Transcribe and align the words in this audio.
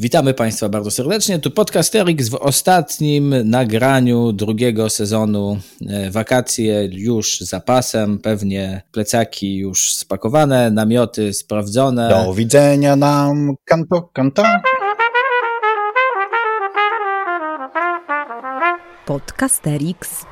Witamy 0.00 0.34
Państwa 0.34 0.68
bardzo 0.68 0.90
serdecznie. 0.90 1.38
Tu 1.38 1.50
Podcasterix 1.50 2.28
w 2.28 2.34
ostatnim 2.34 3.34
nagraniu 3.44 4.32
drugiego 4.32 4.90
sezonu. 4.90 5.58
E, 5.88 6.10
wakacje 6.10 6.88
już 6.92 7.40
za 7.40 7.60
pasem, 7.60 8.18
pewnie 8.18 8.82
plecaki 8.92 9.56
już 9.56 9.94
spakowane, 9.94 10.70
namioty 10.70 11.32
sprawdzone. 11.34 12.08
Do 12.08 12.34
widzenia 12.34 12.96
nam, 12.96 13.54
kanto, 13.64 14.10
kanto. 14.12 14.42
Podcasterix. 19.06 20.24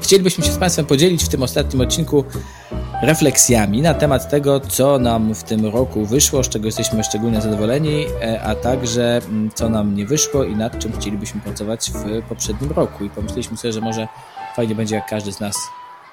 Chcielibyśmy 0.00 0.44
się 0.44 0.52
z 0.52 0.58
Państwem 0.58 0.86
podzielić 0.86 1.24
w 1.24 1.28
tym 1.28 1.42
ostatnim 1.42 1.80
odcinku 1.80 2.24
refleksjami 3.02 3.82
na 3.82 3.94
temat 3.94 4.30
tego, 4.30 4.60
co 4.60 4.98
nam 4.98 5.34
w 5.34 5.42
tym 5.42 5.66
roku 5.66 6.06
wyszło, 6.06 6.44
z 6.44 6.48
czego 6.48 6.66
jesteśmy 6.66 7.04
szczególnie 7.04 7.40
zadowoleni, 7.40 8.04
e, 8.22 8.42
a 8.42 8.54
także 8.54 9.20
mm, 9.28 9.50
co 9.54 9.68
nam 9.68 9.94
nie 9.94 10.06
wyszło 10.06 10.44
i 10.44 10.56
nad 10.56 10.78
czym 10.78 10.92
chcielibyśmy 10.92 11.40
pracować 11.40 11.90
w 11.90 12.22
poprzednim 12.28 12.72
roku. 12.72 13.04
I 13.04 13.10
pomyśleliśmy 13.10 13.56
sobie, 13.56 13.72
że 13.72 13.80
może 13.80 14.08
fajnie 14.56 14.74
będzie, 14.74 14.94
jak 14.94 15.06
każdy 15.08 15.32
z 15.32 15.40
nas 15.40 15.56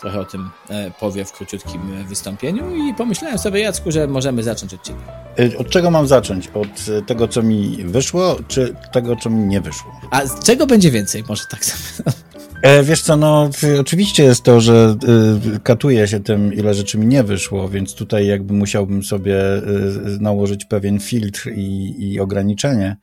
trochę 0.02 0.20
o 0.20 0.26
tym 0.26 0.50
e, 0.70 0.92
powie 1.00 1.26
w 1.26 1.32
króciutkim 1.32 2.06
wystąpieniu 2.08 2.76
i 2.76 2.94
pomyślałem 2.94 3.38
sobie, 3.38 3.60
Jacku, 3.60 3.92
że 3.92 4.08
możemy 4.08 4.44
zacząć 4.44 4.74
od 4.74 4.84
Ciebie. 4.84 5.00
E, 5.40 5.58
od 5.58 5.70
czego 5.70 5.92
mam 5.92 6.08
zacząć? 6.08 6.48
Od 6.48 7.06
tego, 7.08 7.28
co 7.28 7.42
mi 7.42 7.78
wyszło, 7.84 8.36
czy 8.48 8.76
tego, 8.92 9.16
co 9.16 9.30
mi 9.30 9.48
nie 9.48 9.62
wyszło? 9.62 9.92
A 10.12 10.26
z 10.26 10.44
czego 10.44 10.68
będzie 10.68 10.92
więcej? 10.92 11.24
Może 11.28 11.44
tak 11.46 11.66
sobie. 11.66 12.12
E, 12.64 12.84
wiesz 12.84 13.02
co, 13.02 13.18
no 13.18 13.50
oczywiście 13.80 14.24
jest 14.24 14.44
to, 14.44 14.62
że 14.62 14.96
y, 15.56 15.60
katuję 15.60 16.08
się 16.08 16.20
tym, 16.20 16.54
ile 16.54 16.74
rzeczy 16.74 16.98
mi 16.98 17.08
nie 17.08 17.24
wyszło, 17.24 17.70
więc 17.70 17.96
tutaj 17.96 18.28
jakby 18.28 18.54
musiałbym 18.54 19.04
sobie 19.04 19.58
y, 19.58 19.62
nałożyć 20.20 20.66
pewien 20.66 21.00
filtr 21.00 21.50
i, 21.56 21.96
i 22.00 22.20
ograniczenie, 22.20 22.98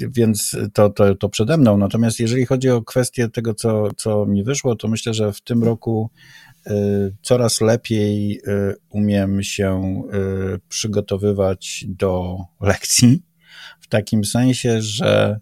więc 0.00 0.56
to, 0.72 0.90
to, 0.90 1.14
to 1.14 1.28
przede 1.28 1.56
mną. 1.56 1.76
Natomiast 1.76 2.20
jeżeli 2.20 2.46
chodzi 2.46 2.70
o 2.70 2.82
kwestię 2.82 3.28
tego, 3.28 3.54
co, 3.54 3.88
co 3.96 4.26
mi 4.26 4.44
wyszło, 4.44 4.76
to 4.76 4.88
myślę, 4.88 5.14
że 5.14 5.32
w 5.32 5.40
tym 5.40 5.64
roku 5.64 6.10
y, 6.66 6.70
coraz 7.22 7.60
lepiej 7.60 8.40
umiem 8.90 9.42
się 9.42 10.02
przygotowywać 10.68 11.84
do 11.88 12.38
lekcji, 12.60 13.22
w 13.80 13.86
takim 13.88 14.24
sensie, 14.24 14.82
że 14.82 15.40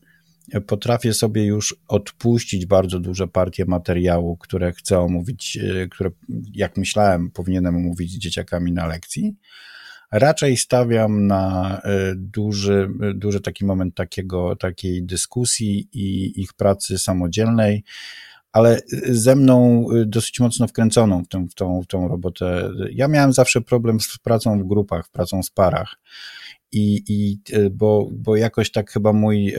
potrafię 0.66 1.14
sobie 1.14 1.44
już 1.44 1.76
odpuścić 1.88 2.66
bardzo 2.66 3.00
duże 3.00 3.28
partie 3.28 3.64
materiału, 3.64 4.36
które 4.36 4.72
chcę 4.72 4.98
omówić, 4.98 5.56
e, 5.56 5.88
które, 5.88 6.10
jak 6.52 6.76
myślałem, 6.76 7.30
powinienem 7.30 7.76
omówić 7.76 8.12
z 8.12 8.18
dzieciakami 8.18 8.72
na 8.72 8.86
lekcji. 8.86 9.36
Raczej 10.12 10.56
stawiam 10.56 11.26
na 11.26 11.80
e, 11.84 12.14
duży, 12.16 12.88
duży 13.14 13.40
taki 13.40 13.64
moment 13.64 13.94
takiego, 13.94 14.56
takiej 14.56 15.02
dyskusji 15.02 15.88
i 15.92 16.40
ich 16.40 16.54
pracy 16.54 16.98
samodzielnej, 16.98 17.84
ale 18.56 18.80
ze 19.08 19.36
mną 19.36 19.86
e, 19.90 20.06
dosyć 20.06 20.40
mocno 20.40 20.68
wkręconą 20.68 21.24
w, 21.24 21.28
tę, 21.28 21.46
w, 21.50 21.54
tą, 21.54 21.82
w 21.82 21.86
tą 21.86 22.08
robotę. 22.08 22.70
Ja 22.92 23.08
miałem 23.08 23.32
zawsze 23.32 23.60
problem 23.60 24.00
z 24.00 24.18
pracą 24.18 24.58
w 24.58 24.66
grupach, 24.66 25.08
pracą 25.08 25.42
w 25.42 25.50
parach 25.50 25.96
i, 26.72 27.02
i 27.08 27.40
e, 27.52 27.70
bo, 27.70 28.08
bo 28.12 28.36
jakoś 28.36 28.70
tak 28.70 28.90
chyba 28.90 29.12
mój, 29.12 29.54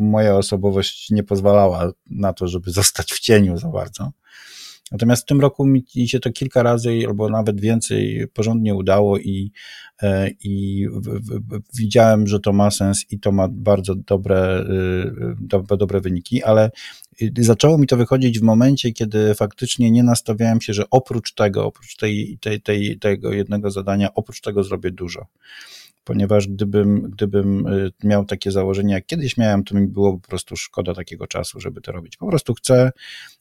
moja 0.00 0.36
osobowość 0.36 1.10
nie 1.10 1.22
pozwalała 1.22 1.92
na 2.06 2.32
to, 2.32 2.48
żeby 2.48 2.70
zostać 2.80 3.12
w 3.12 3.20
cieniu 3.20 3.56
za 3.56 3.68
bardzo. 3.68 4.10
Natomiast 4.90 5.22
w 5.22 5.26
tym 5.26 5.40
roku 5.40 5.66
mi 5.66 5.84
się 6.06 6.20
to 6.20 6.32
kilka 6.32 6.62
razy 6.62 6.90
albo 7.06 7.28
nawet 7.28 7.60
więcej 7.60 8.26
porządnie 8.34 8.74
udało 8.74 9.18
i, 9.18 9.52
e, 10.02 10.30
i 10.44 10.86
widziałem, 11.74 12.26
że 12.26 12.40
to 12.40 12.52
ma 12.52 12.70
sens 12.70 13.04
i 13.10 13.20
to 13.20 13.32
ma 13.32 13.48
bardzo 13.50 13.94
dobre, 13.94 14.64
dobre, 15.40 15.76
dobre 15.76 16.00
wyniki, 16.00 16.42
ale 16.42 16.70
zaczęło 17.38 17.78
mi 17.78 17.86
to 17.86 17.96
wychodzić 17.96 18.40
w 18.40 18.42
momencie, 18.42 18.92
kiedy 18.92 19.34
faktycznie 19.34 19.90
nie 19.90 20.02
nastawiałem 20.02 20.60
się, 20.60 20.72
że 20.72 20.84
oprócz 20.90 21.34
tego, 21.34 21.66
oprócz 21.66 21.96
tej, 21.96 22.38
tej, 22.40 22.60
tej, 22.60 22.98
tego 22.98 23.32
jednego 23.32 23.70
zadania, 23.70 24.14
oprócz 24.14 24.40
tego 24.40 24.64
zrobię 24.64 24.90
dużo 24.90 25.26
ponieważ 26.04 26.48
gdybym, 26.48 27.10
gdybym 27.10 27.66
y, 27.66 27.92
miał 28.04 28.24
takie 28.24 28.50
założenie, 28.50 28.94
jak 28.94 29.06
kiedyś 29.06 29.36
miałem, 29.36 29.64
to 29.64 29.74
mi 29.74 29.86
było 29.86 30.18
po 30.18 30.28
prostu 30.28 30.56
szkoda 30.56 30.94
takiego 30.94 31.26
czasu, 31.26 31.60
żeby 31.60 31.80
to 31.80 31.92
robić. 31.92 32.16
Po 32.16 32.26
prostu 32.26 32.54
chcę 32.54 32.92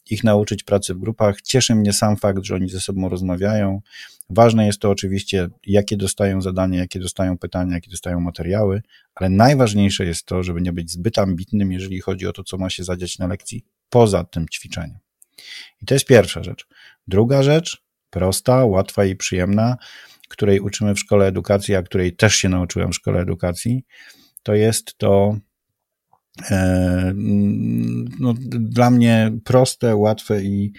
ich 0.10 0.24
nauczyć 0.24 0.64
pracy 0.64 0.94
w 0.94 1.00
grupach. 1.00 1.42
Cieszy 1.42 1.76
mnie 1.76 1.94
sam 1.94 2.18
fakt, 2.18 2.44
że 2.44 2.56
oni 2.56 2.70
ze 2.70 2.80
sobą 2.80 3.10
rozmawiają. 3.10 3.82
Ważne 4.30 4.66
jest 4.66 4.80
to 4.80 4.90
oczywiście, 4.90 5.50
jakie 5.66 5.98
dostają 5.98 6.42
zadania, 6.42 6.80
jakie 6.80 7.00
dostają 7.00 7.38
pytania, 7.38 7.74
jakie 7.74 7.92
dostają 7.92 8.20
materiały, 8.20 8.82
ale 9.16 9.30
najważniejsze 9.30 10.06
jest 10.06 10.26
to, 10.26 10.44
żeby 10.44 10.62
nie 10.62 10.74
być 10.74 10.92
zbyt 10.92 11.18
ambitnym, 11.18 11.72
jeżeli 11.72 12.02
chodzi 12.02 12.28
o 12.28 12.34
to, 12.34 12.44
co 12.44 12.58
ma 12.58 12.70
się 12.70 12.84
zadziać 12.84 13.20
na 13.20 13.28
lekcji 13.28 13.66
poza 13.90 14.24
tym 14.24 14.50
ćwiczeniem. 14.50 14.98
I 15.82 15.86
to 15.86 15.94
jest 15.94 16.06
pierwsza 16.06 16.44
rzecz. 16.44 16.68
Druga 17.08 17.44
rzecz, 17.44 17.84
prosta, 18.10 18.66
łatwa 18.66 19.06
i 19.06 19.16
przyjemna, 19.16 19.78
której 20.30 20.60
uczymy 20.60 20.96
w 20.96 21.00
szkole 21.00 21.28
edukacji, 21.28 21.76
a 21.76 21.84
której 21.84 22.16
też 22.16 22.36
się 22.36 22.50
nauczyłem 22.50 22.92
w 22.92 22.96
szkole 22.96 23.20
edukacji, 23.20 23.84
to 24.44 24.54
jest 24.54 24.98
to 24.98 25.38
e, 26.52 27.14
no, 28.20 28.34
dla 28.50 28.92
mnie 28.92 29.32
proste, 29.44 29.96
łatwe 29.96 30.44
i, 30.44 30.74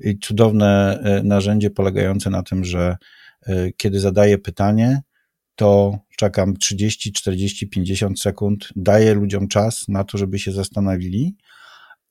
i 0.00 0.18
cudowne 0.18 1.00
e, 1.02 1.22
narzędzie 1.22 1.70
polegające 1.70 2.30
na 2.30 2.42
tym, 2.42 2.64
że 2.64 2.96
e, 3.46 3.72
kiedy 3.72 4.00
zadaję 4.00 4.38
pytanie, 4.38 5.02
to 5.54 5.98
czekam 6.16 6.56
30, 6.56 7.12
40, 7.12 7.68
50 7.68 8.20
sekund, 8.20 8.68
daję 8.76 9.14
ludziom 9.14 9.48
czas 9.48 9.88
na 9.88 10.04
to, 10.04 10.18
żeby 10.18 10.38
się 10.38 10.52
zastanowili 10.52 11.36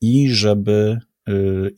i 0.01 0.29
żeby 0.29 0.99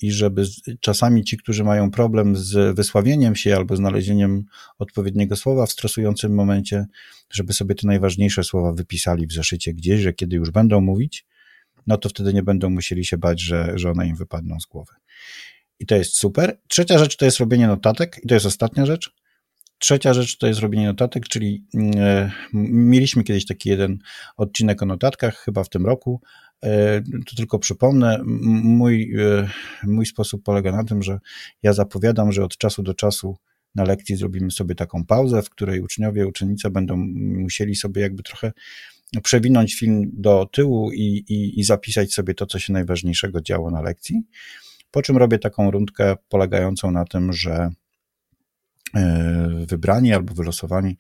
i 0.02 0.12
żeby 0.12 0.44
czasami 0.80 1.24
ci, 1.24 1.38
którzy 1.38 1.64
mają 1.64 1.92
problem 1.92 2.36
z 2.36 2.76
wysławieniem 2.76 3.36
się 3.36 3.56
albo 3.56 3.76
znalezieniem 3.76 4.44
odpowiedniego 4.80 5.36
słowa 5.36 5.66
w 5.66 5.72
stresującym 5.72 6.36
momencie, 6.36 6.86
żeby 7.30 7.54
sobie 7.54 7.76
te 7.76 7.88
najważniejsze 7.88 8.44
słowa 8.44 8.74
wypisali 8.74 9.28
w 9.28 9.34
zeszycie 9.34 9.74
gdzieś, 9.74 10.02
że 10.02 10.14
kiedy 10.14 10.36
już 10.36 10.52
będą 10.52 10.82
mówić, 10.82 11.26
no 11.88 11.98
to 11.98 12.10
wtedy 12.10 12.34
nie 12.34 12.44
będą 12.44 12.70
musieli 12.70 13.06
się 13.06 13.18
bać, 13.18 13.42
że, 13.42 13.72
że 13.76 13.92
one 13.92 14.08
im 14.08 14.16
wypadną 14.16 14.60
z 14.60 14.66
głowy. 14.66 14.94
I 15.80 15.86
to 15.86 15.96
jest 15.96 16.18
super. 16.18 16.60
Trzecia 16.68 16.98
rzecz 16.98 17.18
to 17.18 17.26
jest 17.26 17.40
robienie 17.40 17.68
notatek 17.68 18.20
i 18.24 18.28
to 18.28 18.34
jest 18.34 18.46
ostatnia 18.46 18.86
rzecz. 18.86 19.14
Trzecia 19.80 20.14
rzecz 20.14 20.38
to 20.38 20.48
jest 20.48 20.60
robienie 20.60 20.88
notatek, 20.88 21.28
czyli 21.28 21.66
e, 21.96 22.32
mieliśmy 22.54 23.24
kiedyś 23.24 23.46
taki 23.46 23.70
jeden 23.70 23.98
odcinek 24.38 24.84
o 24.84 24.86
notatkach, 24.86 25.38
chyba 25.38 25.64
w 25.64 25.70
tym 25.70 25.86
roku, 25.86 26.22
to 27.26 27.36
tylko 27.36 27.60
przypomnę, 27.60 28.20
mój, 28.64 29.16
e, 29.20 29.50
mój 29.84 30.06
sposób 30.06 30.44
polega 30.44 30.72
na 30.72 30.84
tym, 30.84 31.04
że 31.04 31.20
ja 31.64 31.74
zapowiadam, 31.74 32.32
że 32.32 32.44
od 32.44 32.58
czasu 32.58 32.84
do 32.84 32.94
czasu 32.94 33.38
na 33.76 33.84
lekcji 33.84 34.16
zrobimy 34.16 34.52
sobie 34.52 34.76
taką 34.76 35.06
pauzę, 35.06 35.42
w 35.42 35.50
której 35.50 35.82
uczniowie, 35.82 36.28
uczennice 36.28 36.70
będą 36.70 36.98
musieli 37.18 37.76
sobie 37.76 38.02
jakby 38.02 38.24
trochę 38.24 38.52
przewinąć 39.24 39.76
film 39.76 40.12
do 40.14 40.46
tyłu 40.52 40.92
i, 40.92 41.24
i, 41.28 41.60
i 41.60 41.64
zapisać 41.64 42.14
sobie 42.14 42.34
to, 42.34 42.46
co 42.46 42.60
się 42.60 42.74
najważniejszego 42.74 43.42
działo 43.42 43.72
na 43.72 43.82
lekcji. 43.82 44.22
Po 44.92 45.02
czym 45.02 45.18
robię 45.18 45.40
taką 45.40 45.72
rundkę 45.72 46.16
polegającą 46.30 46.92
na 46.92 47.06
tym, 47.06 47.34
że 47.34 47.70
e, 48.96 49.66
wybrani 49.68 50.14
albo 50.14 50.34
wylosowani 50.34 50.98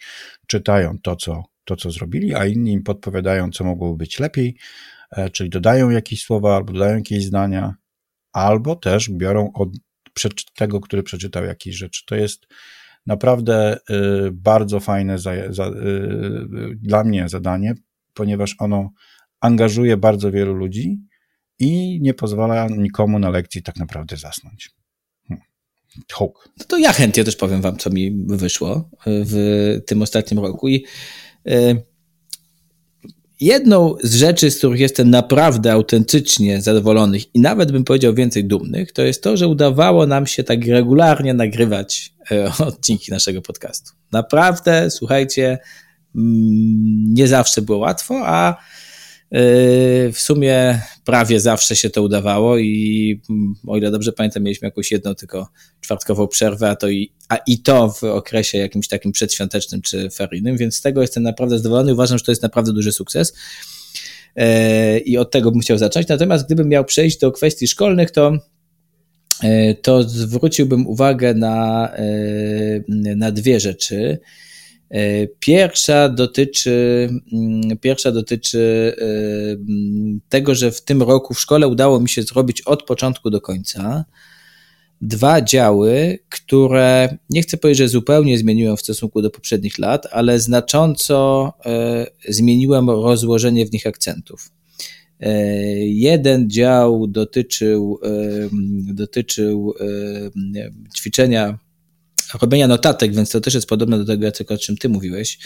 czytają 0.47 0.97
to, 1.03 1.15
co, 1.15 1.43
to, 1.65 1.75
co 1.75 1.91
zrobili, 1.91 2.35
a 2.35 2.45
inni 2.45 2.71
im 2.71 2.83
podpowiadają, 2.83 3.51
co 3.51 3.63
mogłoby 3.63 3.97
być 3.97 4.19
lepiej, 4.19 4.55
E, 4.55 4.96
czyli 5.31 5.49
dodają 5.49 5.89
jakieś 5.89 6.23
słowa 6.23 6.55
albo 6.55 6.73
dodają 6.73 6.95
jakieś 6.95 7.25
zdania, 7.25 7.75
albo 8.31 8.75
też 8.75 9.09
biorą 9.09 9.51
od 9.53 9.69
tego, 10.55 10.79
który 10.79 11.03
przeczytał 11.03 11.45
jakieś 11.45 11.75
rzeczy. 11.75 12.03
To 12.05 12.15
jest 12.15 12.47
naprawdę 13.05 13.77
y, 13.89 14.31
bardzo 14.31 14.79
fajne 14.79 15.19
za, 15.19 15.31
za, 15.49 15.67
y, 15.67 16.75
dla 16.75 17.03
mnie 17.03 17.29
zadanie, 17.29 17.73
ponieważ 18.13 18.55
ono 18.59 18.91
angażuje 19.39 19.97
bardzo 19.97 20.31
wielu 20.31 20.53
ludzi 20.53 20.99
i 21.59 21.99
nie 22.01 22.13
pozwala 22.13 22.67
nikomu 22.67 23.19
na 23.19 23.29
lekcji 23.29 23.63
tak 23.63 23.75
naprawdę 23.75 24.17
zasnąć. 24.17 24.69
Hmm. 25.27 25.45
Hook. 26.13 26.49
No 26.59 26.65
to 26.65 26.77
ja 26.77 26.93
chętnie 26.93 27.23
też 27.23 27.35
powiem 27.35 27.61
wam, 27.61 27.77
co 27.77 27.89
mi 27.89 28.25
wyszło 28.27 28.89
w 29.05 29.35
tym 29.85 30.01
ostatnim 30.01 30.39
roku 30.39 30.67
i 30.67 30.85
y, 31.47 31.83
Jedną 33.41 33.95
z 34.03 34.15
rzeczy, 34.15 34.51
z 34.51 34.57
których 34.57 34.79
jestem 34.79 35.09
naprawdę 35.09 35.71
autentycznie 35.71 36.61
zadowolony 36.61 37.17
i 37.33 37.39
nawet 37.39 37.71
bym 37.71 37.83
powiedział 37.83 38.13
więcej 38.13 38.45
dumnych, 38.45 38.91
to 38.91 39.01
jest 39.01 39.23
to, 39.23 39.37
że 39.37 39.47
udawało 39.47 40.07
nam 40.07 40.27
się 40.27 40.43
tak 40.43 40.65
regularnie 40.65 41.33
nagrywać 41.33 42.13
e, 42.31 42.51
odcinki 42.67 43.11
naszego 43.11 43.41
podcastu. 43.41 43.91
Naprawdę, 44.11 44.91
słuchajcie, 44.91 45.57
mm, 46.15 47.13
nie 47.13 47.27
zawsze 47.27 47.61
było 47.61 47.77
łatwo, 47.77 48.21
a 48.25 48.57
w 50.13 50.17
sumie 50.17 50.81
prawie 51.05 51.39
zawsze 51.39 51.75
się 51.75 51.89
to 51.89 52.03
udawało 52.03 52.57
i 52.57 53.21
mm, 53.29 53.55
o 53.67 53.77
ile 53.77 53.91
dobrze 53.91 54.11
pamiętam, 54.11 54.43
mieliśmy 54.43 54.65
jakąś 54.65 54.91
jedną 54.91 55.15
tylko 55.15 55.49
czwartkową 55.81 56.27
przerwę, 56.27 56.69
a, 56.69 56.75
to 56.75 56.89
i, 56.89 57.11
a 57.29 57.35
i 57.35 57.59
to 57.59 57.89
w 57.89 58.03
okresie 58.03 58.57
jakimś 58.57 58.87
takim 58.87 59.11
przedświątecznym 59.11 59.81
czy 59.81 60.09
feryjnym, 60.09 60.57
więc 60.57 60.75
z 60.75 60.81
tego 60.81 61.01
jestem 61.01 61.23
naprawdę 61.23 61.57
zadowolony. 61.57 61.93
Uważam, 61.93 62.17
że 62.17 62.23
to 62.23 62.31
jest 62.31 62.43
naprawdę 62.43 62.73
duży 62.73 62.91
sukces 62.91 63.33
i 65.05 65.17
od 65.17 65.31
tego 65.31 65.51
bym 65.51 65.61
chciał 65.61 65.77
zacząć. 65.77 66.07
Natomiast 66.07 66.45
gdybym 66.45 66.69
miał 66.69 66.85
przejść 66.85 67.19
do 67.19 67.31
kwestii 67.31 67.67
szkolnych, 67.67 68.11
to 68.11 68.37
E, 69.43 69.73
to 69.73 70.03
zwróciłbym 70.03 70.87
uwagę 70.87 71.33
na, 71.33 71.91
na 73.15 73.31
dwie 73.31 73.59
rzeczy. 73.59 74.19
E, 74.89 75.27
pierwsza 75.27 76.09
dotyczy, 76.09 77.09
mm, 77.33 77.77
pierwsza 77.77 78.11
dotyczy 78.11 78.95
mm, 78.99 80.19
tego, 80.29 80.55
że 80.55 80.71
w 80.71 80.81
tym 80.81 81.03
roku 81.03 81.33
w 81.33 81.39
szkole 81.39 81.67
udało 81.67 81.99
mi 81.99 82.09
się 82.09 82.23
zrobić 82.23 82.61
od 82.61 82.83
początku 82.83 83.29
do 83.29 83.41
końca 83.41 84.05
dwa 85.01 85.41
działy, 85.41 86.19
które 86.29 87.17
nie 87.29 87.41
chcę 87.41 87.57
powiedzieć, 87.57 87.77
że 87.77 87.87
zupełnie 87.87 88.37
zmieniłem 88.37 88.77
w 88.77 88.81
stosunku 88.81 89.21
do 89.21 89.29
poprzednich 89.29 89.77
lat, 89.77 90.07
ale 90.11 90.39
znacząco 90.39 91.53
zmieniłem 92.29 92.89
rozłożenie 92.89 93.65
w 93.65 93.71
nich 93.71 93.87
akcentów. 93.87 94.51
E, 95.19 95.31
jeden 95.87 96.49
dział 96.49 97.07
dotyczył, 97.07 97.99
e, 98.03 98.09
dotyczył 98.93 99.73
e, 99.79 100.71
ćwiczenia, 100.95 101.59
robienia 102.41 102.67
notatek, 102.67 103.15
więc 103.15 103.31
to 103.31 103.41
też 103.41 103.53
jest 103.53 103.67
podobne 103.67 104.03
do 104.03 104.17
tego, 104.17 104.27
o 104.49 104.57
czym 104.57 104.77
ty 104.77 104.89
mówiłeś, 104.89 105.39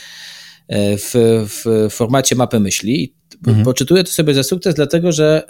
w, 0.97 1.12
w 1.50 1.88
formacie 1.94 2.35
mapy 2.35 2.59
myśli. 2.59 3.15
Mhm. 3.47 3.65
Poczytuję 3.65 4.03
to 4.03 4.12
sobie 4.12 4.33
za 4.33 4.44
sukces, 4.44 4.75
dlatego 4.75 5.12
że 5.12 5.47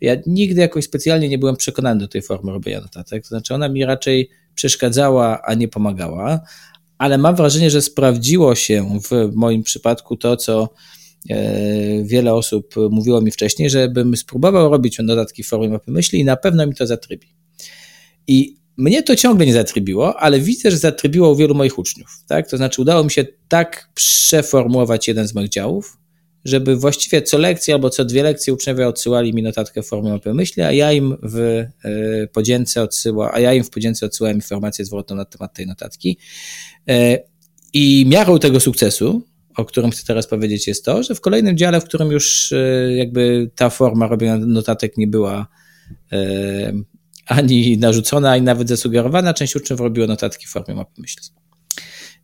ja 0.00 0.16
nigdy 0.26 0.60
jakoś 0.60 0.84
specjalnie 0.84 1.28
nie 1.28 1.38
byłem 1.38 1.56
przekonany 1.56 2.00
do 2.00 2.08
tej 2.08 2.22
formy 2.22 2.52
robienia 2.52 2.80
notatek. 2.80 3.22
To 3.22 3.28
znaczy, 3.28 3.54
ona 3.54 3.68
mi 3.68 3.84
raczej 3.84 4.30
przeszkadzała, 4.54 5.42
a 5.42 5.54
nie 5.54 5.68
pomagała, 5.68 6.40
ale 6.98 7.18
mam 7.18 7.36
wrażenie, 7.36 7.70
że 7.70 7.82
sprawdziło 7.82 8.54
się 8.54 9.00
w 9.10 9.30
moim 9.34 9.62
przypadku 9.62 10.16
to, 10.16 10.36
co 10.36 10.68
E, 11.30 12.04
wiele 12.04 12.34
osób 12.34 12.74
mówiło 12.90 13.20
mi 13.20 13.30
wcześniej, 13.30 13.70
żebym 13.70 14.16
spróbował 14.16 14.70
robić 14.70 14.98
notatki 14.98 15.42
w 15.42 15.48
formie 15.48 15.68
mapy 15.68 15.90
myśli 15.90 16.20
i 16.20 16.24
na 16.24 16.36
pewno 16.36 16.66
mi 16.66 16.74
to 16.74 16.86
zatrybi. 16.86 17.26
I 18.26 18.56
mnie 18.76 19.02
to 19.02 19.16
ciągle 19.16 19.46
nie 19.46 19.52
zatrybiło, 19.52 20.20
ale 20.20 20.40
widzę, 20.40 20.70
że 20.70 20.76
zatrybiło 20.76 21.30
u 21.30 21.36
wielu 21.36 21.54
moich 21.54 21.78
uczniów. 21.78 22.24
Tak? 22.28 22.50
To 22.50 22.56
znaczy, 22.56 22.82
udało 22.82 23.04
mi 23.04 23.10
się 23.10 23.26
tak 23.48 23.88
przeformułować 23.94 25.08
jeden 25.08 25.28
z 25.28 25.34
moich 25.34 25.48
działów, 25.48 25.98
żeby 26.44 26.76
właściwie 26.76 27.22
co 27.22 27.38
lekcję 27.38 27.74
albo 27.74 27.90
co 27.90 28.04
dwie 28.04 28.22
lekcje 28.22 28.52
uczniowie 28.52 28.88
odsyłali 28.88 29.34
mi 29.34 29.42
notatkę 29.42 29.82
w 29.82 29.86
formie 29.86 30.10
mapy 30.10 30.34
myśli, 30.34 30.62
a 30.62 30.72
ja 30.72 30.92
im 30.92 31.16
w 31.22 31.38
e, 31.38 32.26
podzięce 32.26 32.82
odsyła, 32.82 33.34
a 33.34 33.40
ja 33.40 33.54
im 33.54 33.64
w 33.64 33.70
podzięce 33.70 34.06
odsyłałem 34.06 34.36
informację 34.36 34.84
zwrotną 34.84 35.16
na 35.16 35.24
temat 35.24 35.54
tej 35.54 35.66
notatki. 35.66 36.18
E, 36.88 37.18
I 37.72 38.06
miarą 38.08 38.38
tego 38.38 38.60
sukcesu 38.60 39.22
o 39.56 39.64
którym 39.64 39.90
chcę 39.90 40.04
teraz 40.06 40.26
powiedzieć, 40.26 40.66
jest 40.66 40.84
to, 40.84 41.02
że 41.02 41.14
w 41.14 41.20
kolejnym 41.20 41.56
dziale, 41.56 41.80
w 41.80 41.84
którym 41.84 42.10
już 42.10 42.52
e, 42.52 42.92
jakby 42.96 43.50
ta 43.54 43.70
forma 43.70 44.06
robienia 44.06 44.38
notatek 44.38 44.96
nie 44.96 45.06
była 45.06 45.46
ani 47.26 47.78
narzucona, 47.78 48.30
ani 48.30 48.44
nawet 48.44 48.68
zasugerowana, 48.68 49.34
część 49.34 49.56
uczniów 49.56 49.80
robiło 49.80 50.06
notatki 50.06 50.46
w 50.46 50.50
formie 50.50 50.74
mapy 50.74 51.00
myśli. 51.00 51.22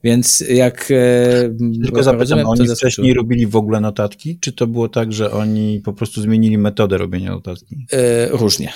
Więc 0.05 0.41
jak. 0.41 0.91
E, 0.91 1.83
Tylko 1.83 2.03
zapytam, 2.03 2.47
oni 2.47 2.69
wcześniej 2.69 3.15
robili 3.15 3.47
w 3.47 3.57
ogóle 3.57 3.81
notatki, 3.81 4.39
czy 4.41 4.53
to 4.53 4.67
było 4.67 4.89
tak, 4.89 5.13
że 5.13 5.31
oni 5.31 5.81
po 5.85 5.93
prostu 5.93 6.23
zmienili 6.23 6.59
metodę 6.59 6.99
robienia 6.99 7.31
notatki? 7.31 7.87
Różnie. 8.31 8.73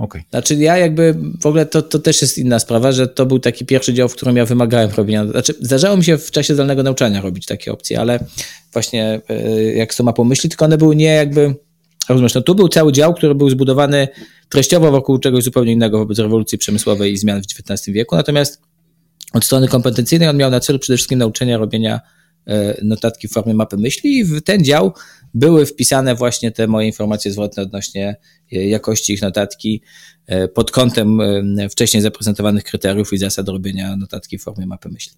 Okay. 0.00 0.22
Znaczy 0.30 0.54
ja 0.54 0.78
jakby, 0.78 1.14
w 1.40 1.46
ogóle 1.46 1.66
to, 1.66 1.82
to 1.82 1.98
też 1.98 2.22
jest 2.22 2.38
inna 2.38 2.58
sprawa, 2.58 2.92
że 2.92 3.08
to 3.08 3.26
był 3.26 3.38
taki 3.38 3.66
pierwszy 3.66 3.94
dział, 3.94 4.08
w 4.08 4.16
którym 4.16 4.36
ja 4.36 4.46
wymagałem 4.46 4.90
robienia, 4.96 5.26
znaczy 5.26 5.54
zdarzało 5.60 5.96
mi 5.96 6.04
się 6.04 6.18
w 6.18 6.30
czasie 6.30 6.54
zdalnego 6.54 6.82
nauczania 6.82 7.20
robić 7.20 7.46
takie 7.46 7.72
opcje, 7.72 8.00
ale 8.00 8.24
właśnie 8.72 9.20
e, 9.28 9.62
jak 9.62 9.94
to 9.94 10.04
ma 10.04 10.12
pomyśli, 10.12 10.50
tylko 10.50 10.64
one 10.64 10.78
były 10.78 10.96
nie 10.96 11.14
jakby, 11.14 11.54
rozumiesz, 12.12 12.34
no 12.34 12.40
tu 12.40 12.54
był 12.54 12.68
cały 12.68 12.92
dział, 12.92 13.14
który 13.14 13.34
był 13.34 13.50
zbudowany 13.50 14.08
treściowo 14.48 14.90
wokół 14.90 15.18
czegoś 15.18 15.44
zupełnie 15.44 15.72
innego 15.72 15.98
wobec 15.98 16.18
rewolucji 16.18 16.58
przemysłowej 16.58 17.12
i 17.12 17.16
zmian 17.16 17.42
w 17.42 17.70
XIX 17.70 17.94
wieku, 17.94 18.16
natomiast 18.16 18.62
od 19.32 19.44
strony 19.44 19.68
kompetencyjnej 19.68 20.28
on 20.28 20.36
miał 20.36 20.50
na 20.50 20.60
celu 20.60 20.78
przede 20.78 20.96
wszystkim 20.96 21.18
nauczenia 21.18 21.58
robienia 21.58 22.00
e, 22.46 22.76
notatki 22.82 23.28
w 23.28 23.32
formie 23.32 23.54
mapy 23.54 23.76
myśli 23.76 24.18
i 24.18 24.24
w 24.24 24.42
ten 24.42 24.64
dział 24.64 24.92
były 25.34 25.66
wpisane 25.66 26.14
właśnie 26.14 26.50
te 26.50 26.66
moje 26.66 26.86
informacje 26.86 27.32
zwrotne 27.32 27.62
odnośnie 27.62 28.16
e, 28.52 28.66
jakości 28.66 29.12
ich 29.12 29.22
notatki 29.22 29.82
e, 30.26 30.48
pod 30.48 30.70
kątem 30.70 31.18
wcześniej 31.70 32.02
zaprezentowanych 32.02 32.64
kryteriów 32.64 33.12
i 33.12 33.18
zasad 33.18 33.48
robienia 33.48 33.96
notatki 33.96 34.38
w 34.38 34.42
formie 34.42 34.66
mapy 34.66 34.88
myśli. 34.88 35.12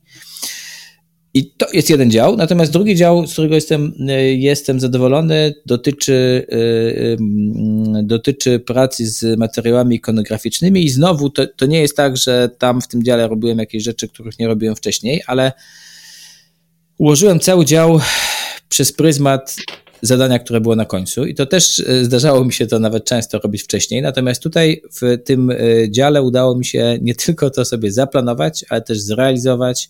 I 1.35 1.51
to 1.51 1.67
jest 1.73 1.91
jeden 1.91 2.11
dział, 2.11 2.37
natomiast 2.37 2.73
drugi 2.73 2.97
dział, 2.97 3.27
z 3.27 3.33
którego 3.33 3.55
jestem, 3.55 3.95
jestem 4.37 4.81
zadowolony, 4.81 5.55
dotyczy, 5.67 6.47
dotyczy 8.03 8.61
pracy 8.61 9.07
z 9.07 9.39
materiałami 9.39 9.97
ikonograficznymi. 9.97 10.85
I 10.85 10.89
znowu 10.89 11.31
to, 11.31 11.47
to 11.47 11.67
nie 11.67 11.81
jest 11.81 11.97
tak, 11.97 12.17
że 12.17 12.51
tam 12.59 12.81
w 12.81 12.89
tym 12.89 13.03
dziale 13.03 13.29
robiłem 13.29 13.59
jakieś 13.59 13.83
rzeczy, 13.83 14.09
których 14.09 14.39
nie 14.39 14.47
robiłem 14.47 14.77
wcześniej, 14.77 15.23
ale 15.27 15.53
ułożyłem 16.99 17.41
cały 17.41 17.65
dział 17.65 18.01
przez 18.69 18.93
pryzmat 18.93 19.57
zadania, 20.03 20.39
które 20.39 20.61
było 20.61 20.77
na 20.77 20.85
końcu. 20.85 21.25
I 21.25 21.35
to 21.35 21.47
też 21.47 21.83
zdarzało 22.03 22.45
mi 22.45 22.53
się 22.53 22.67
to 22.67 22.79
nawet 22.79 23.05
często 23.05 23.39
robić 23.39 23.63
wcześniej, 23.63 24.03
natomiast 24.03 24.43
tutaj 24.43 24.83
w 25.01 25.19
tym 25.25 25.53
dziale 25.89 26.23
udało 26.23 26.57
mi 26.57 26.65
się 26.65 26.99
nie 27.03 27.15
tylko 27.15 27.51
to 27.51 27.65
sobie 27.65 27.93
zaplanować, 27.93 28.65
ale 28.69 28.83
też 28.83 29.01
zrealizować 29.01 29.89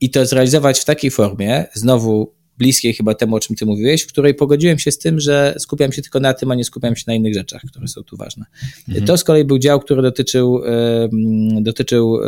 i 0.00 0.10
to 0.10 0.26
zrealizować 0.26 0.80
w 0.80 0.84
takiej 0.84 1.10
formie, 1.10 1.64
znowu 1.74 2.32
bliskiej 2.58 2.94
chyba 2.94 3.14
temu, 3.14 3.36
o 3.36 3.40
czym 3.40 3.56
ty 3.56 3.66
mówiłeś, 3.66 4.02
w 4.02 4.06
której 4.06 4.34
pogodziłem 4.34 4.78
się 4.78 4.90
z 4.90 4.98
tym, 4.98 5.20
że 5.20 5.54
skupiam 5.58 5.92
się 5.92 6.02
tylko 6.02 6.20
na 6.20 6.34
tym, 6.34 6.50
a 6.50 6.54
nie 6.54 6.64
skupiam 6.64 6.96
się 6.96 7.04
na 7.06 7.14
innych 7.14 7.34
rzeczach, 7.34 7.62
które 7.68 7.88
są 7.88 8.02
tu 8.02 8.16
ważne. 8.16 8.46
Mhm. 8.88 9.06
To 9.06 9.16
z 9.16 9.24
kolei 9.24 9.44
był 9.44 9.58
dział, 9.58 9.80
który 9.80 10.02
dotyczył, 10.02 10.60
dotyczył 11.60 12.18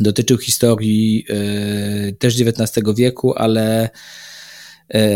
dotyczył 0.00 0.38
historii 0.38 1.26
też 2.18 2.40
XIX 2.40 2.86
wieku, 2.96 3.34
ale 3.36 3.90
E, 3.90 3.90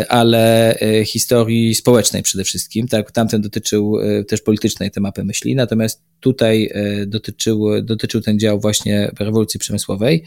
ale 0.09 0.75
e, 0.79 1.05
historii 1.05 1.75
społecznej 1.75 2.23
przede 2.23 2.45
wszystkim. 2.45 2.89
Tak, 2.89 3.13
tamten 3.13 3.43
dotyczył 3.43 3.99
e, 4.01 4.25
też 4.25 4.41
politycznej 4.41 4.91
te 4.91 5.01
mapy 5.01 5.25
myśli, 5.25 5.55
natomiast 5.55 6.03
tutaj 6.21 6.71
dotyczył, 7.07 7.83
dotyczył 7.83 8.21
ten 8.21 8.39
dział 8.39 8.61
właśnie 8.61 9.11
rewolucji 9.19 9.61
przemysłowej. 9.61 10.25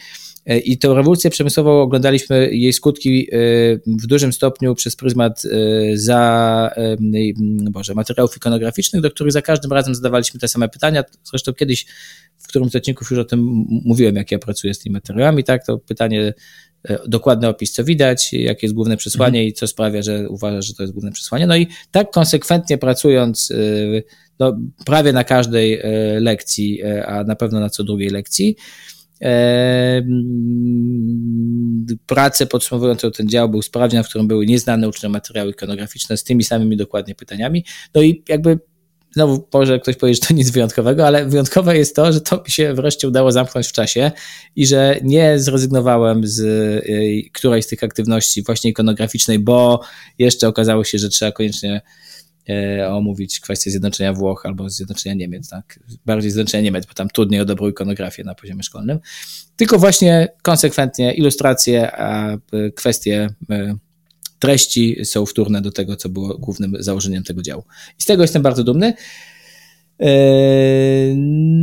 I 0.63 0.77
tę 0.77 0.93
rewolucję 0.93 1.29
przemysłową 1.29 1.81
oglądaliśmy 1.81 2.55
jej 2.55 2.73
skutki 2.73 3.27
w 3.85 4.07
dużym 4.07 4.33
stopniu 4.33 4.75
przez 4.75 4.95
pryzmat 4.95 5.43
za, 5.93 6.71
Boże, 7.71 7.93
materiałów 7.93 8.37
ikonograficznych, 8.37 9.01
do 9.01 9.11
których 9.11 9.33
za 9.33 9.41
każdym 9.41 9.73
razem 9.73 9.95
zadawaliśmy 9.95 10.39
te 10.39 10.47
same 10.47 10.69
pytania. 10.69 11.03
Zresztą 11.23 11.53
kiedyś 11.53 11.85
w 12.37 12.47
którymś 12.47 12.71
z 12.71 12.75
odcinków 12.75 13.11
już 13.11 13.19
o 13.19 13.25
tym 13.25 13.39
mówiłem, 13.67 14.15
jak 14.15 14.31
ja 14.31 14.39
pracuję 14.39 14.73
z 14.73 14.79
tymi 14.79 14.93
materiałami, 14.93 15.43
tak, 15.43 15.65
to 15.65 15.77
pytanie 15.77 16.33
E, 16.33 16.33
dokładny 17.07 17.47
opis, 17.47 17.71
co 17.71 17.83
widać, 17.83 18.33
jakie 18.33 18.67
jest 18.67 18.75
główne 18.75 18.97
przesłanie 18.97 19.39
mhm. 19.39 19.49
i 19.49 19.53
co 19.53 19.67
sprawia, 19.67 20.01
że 20.01 20.29
uważasz, 20.29 20.65
że 20.65 20.73
to 20.73 20.83
jest 20.83 20.93
główne 20.93 21.11
przesłanie. 21.11 21.47
No 21.47 21.57
i 21.57 21.67
tak 21.91 22.11
konsekwentnie 22.11 22.77
pracując 22.77 23.51
e, 23.51 23.55
no, 24.39 24.57
prawie 24.85 25.13
na 25.13 25.23
każdej 25.23 25.73
e, 25.73 26.19
lekcji, 26.19 26.83
a 26.83 27.23
na 27.23 27.35
pewno 27.35 27.59
na 27.59 27.69
co 27.69 27.83
drugiej 27.83 28.09
lekcji, 28.09 28.55
pracę 32.05 32.45
podsumowującą 32.45 33.11
ten 33.11 33.29
dział 33.29 33.49
był 33.49 33.61
sprawdzian, 33.61 34.03
w 34.03 34.09
którym 34.09 34.27
były 34.27 34.45
nieznane 34.45 34.89
uczniom 34.89 35.11
materiały 35.11 35.51
ikonograficzne 35.51 36.17
z 36.17 36.23
tymi 36.23 36.43
samymi 36.43 36.77
dokładnie 36.77 37.15
pytaniami. 37.15 37.65
No 37.95 38.01
i 38.01 38.23
jakby 38.29 38.59
Znowu 39.11 39.47
może 39.53 39.79
ktoś 39.79 39.95
powiedzieć, 39.95 40.23
że 40.23 40.27
to 40.27 40.33
nic 40.33 40.49
wyjątkowego, 40.49 41.07
ale 41.07 41.25
wyjątkowe 41.25 41.77
jest 41.77 41.95
to, 41.95 42.13
że 42.13 42.21
to 42.21 42.43
mi 42.45 42.51
się 42.51 42.73
wreszcie 42.73 43.07
udało 43.07 43.31
zamknąć 43.31 43.67
w 43.67 43.71
czasie 43.71 44.11
i 44.55 44.67
że 44.67 44.99
nie 45.03 45.39
zrezygnowałem 45.39 46.27
z 46.27 46.39
y, 46.39 47.29
którejś 47.33 47.65
z 47.65 47.67
tych 47.67 47.83
aktywności 47.83 48.43
właśnie 48.43 48.69
ikonograficznej, 48.69 49.39
bo 49.39 49.81
jeszcze 50.19 50.47
okazało 50.47 50.83
się, 50.83 50.97
że 50.97 51.09
trzeba 51.09 51.31
koniecznie 51.31 51.81
y, 52.49 52.87
omówić 52.87 53.39
kwestię 53.39 53.71
zjednoczenia 53.71 54.13
Włoch 54.13 54.45
albo 54.45 54.69
zjednoczenia 54.69 55.15
Niemiec, 55.15 55.49
tak? 55.49 55.79
Bardziej 56.05 56.31
zjednoczenia 56.31 56.63
Niemiec, 56.63 56.85
bo 56.85 56.93
tam 56.93 57.09
trudniej 57.09 57.41
o 57.41 57.45
dobrą 57.45 57.69
ikonografię 57.69 58.23
na 58.23 58.35
poziomie 58.35 58.63
szkolnym. 58.63 58.99
Tylko 59.55 59.79
właśnie 59.79 60.27
konsekwentnie 60.41 61.13
ilustracje, 61.13 61.91
a 61.91 62.33
y, 62.35 62.71
kwestie 62.75 63.29
treści 64.39 65.05
są 65.05 65.25
wtórne 65.25 65.61
do 65.61 65.71
tego, 65.71 65.95
co 65.95 66.09
było 66.09 66.37
głównym 66.37 66.75
założeniem 66.79 67.23
tego 67.23 67.41
działu. 67.41 67.63
I 67.99 68.03
z 68.03 68.05
tego 68.05 68.23
jestem 68.23 68.41
bardzo 68.41 68.63
dumny. 68.63 68.93
E, 69.99 70.09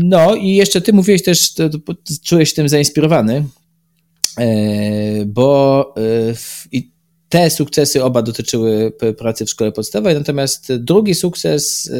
no 0.04 0.34
i 0.34 0.54
jeszcze 0.54 0.80
ty 0.80 0.92
mówiłeś 0.92 1.22
też, 1.22 1.54
czułeś 2.24 2.48
się 2.48 2.54
tym 2.54 2.68
zainspirowany, 2.68 3.44
e, 4.38 5.24
bo 5.26 5.94
e, 6.72 6.82
te 7.28 7.50
sukcesy 7.50 8.04
oba 8.04 8.22
dotyczyły 8.22 8.92
pracy 9.18 9.46
w 9.46 9.50
szkole 9.50 9.72
podstawowej, 9.72 10.14
natomiast 10.14 10.74
drugi 10.74 11.14
sukces, 11.14 11.90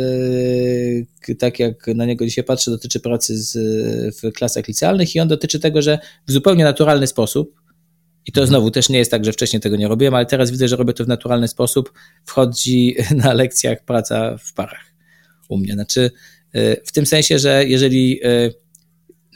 tak 1.39 1.59
jak 1.59 1.87
na 1.87 2.05
niego 2.05 2.25
dzisiaj 2.25 2.45
patrzę, 2.45 2.71
dotyczy 2.71 3.01
pracy 3.01 3.43
z, 3.43 3.57
w 4.17 4.33
klasach 4.33 4.69
licealnych 4.69 5.15
i 5.15 5.21
on 5.21 5.29
dotyczy 5.29 5.61
tego, 5.61 5.83
że 5.83 5.99
w 6.27 6.33
zupełnie 6.33 6.65
naturalny 6.65 7.07
sposób, 7.07 7.64
i 8.27 8.33
to 8.33 8.47
znowu 8.47 8.71
też 8.71 8.89
nie 8.89 8.99
jest 8.99 9.11
tak, 9.11 9.25
że 9.25 9.33
wcześniej 9.33 9.61
tego 9.61 9.77
nie 9.77 9.89
robiłem, 9.89 10.15
ale 10.15 10.27
teraz 10.27 10.51
widzę, 10.51 10.69
że 10.69 10.77
robię 10.77 10.93
to 10.93 11.05
w 11.05 11.09
naturalny 11.09 11.49
sposób, 11.49 11.93
wchodzi 12.25 12.97
na 13.25 13.33
lekcjach 13.33 13.85
praca 13.85 14.37
w 14.39 14.53
parach 14.53 14.85
u 15.49 15.59
mnie. 15.59 15.73
Znaczy, 15.73 16.11
w 16.87 16.93
tym 16.93 17.07
sensie, 17.07 17.39
że 17.39 17.65
jeżeli 17.67 18.21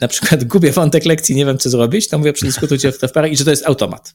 na 0.01 0.07
przykład 0.07 0.43
gubię 0.53 0.71
wątek 0.71 1.05
lekcji, 1.05 1.35
nie 1.35 1.45
wiem 1.45 1.57
co 1.57 1.69
zrobić, 1.69 2.07
to 2.07 2.17
mówię, 2.17 2.33
przedyskutujcie 2.33 2.91
to 2.91 3.07
w 3.07 3.11
parach 3.11 3.31
i 3.31 3.37
że 3.37 3.45
to 3.45 3.51
jest 3.51 3.65
automat. 3.65 4.13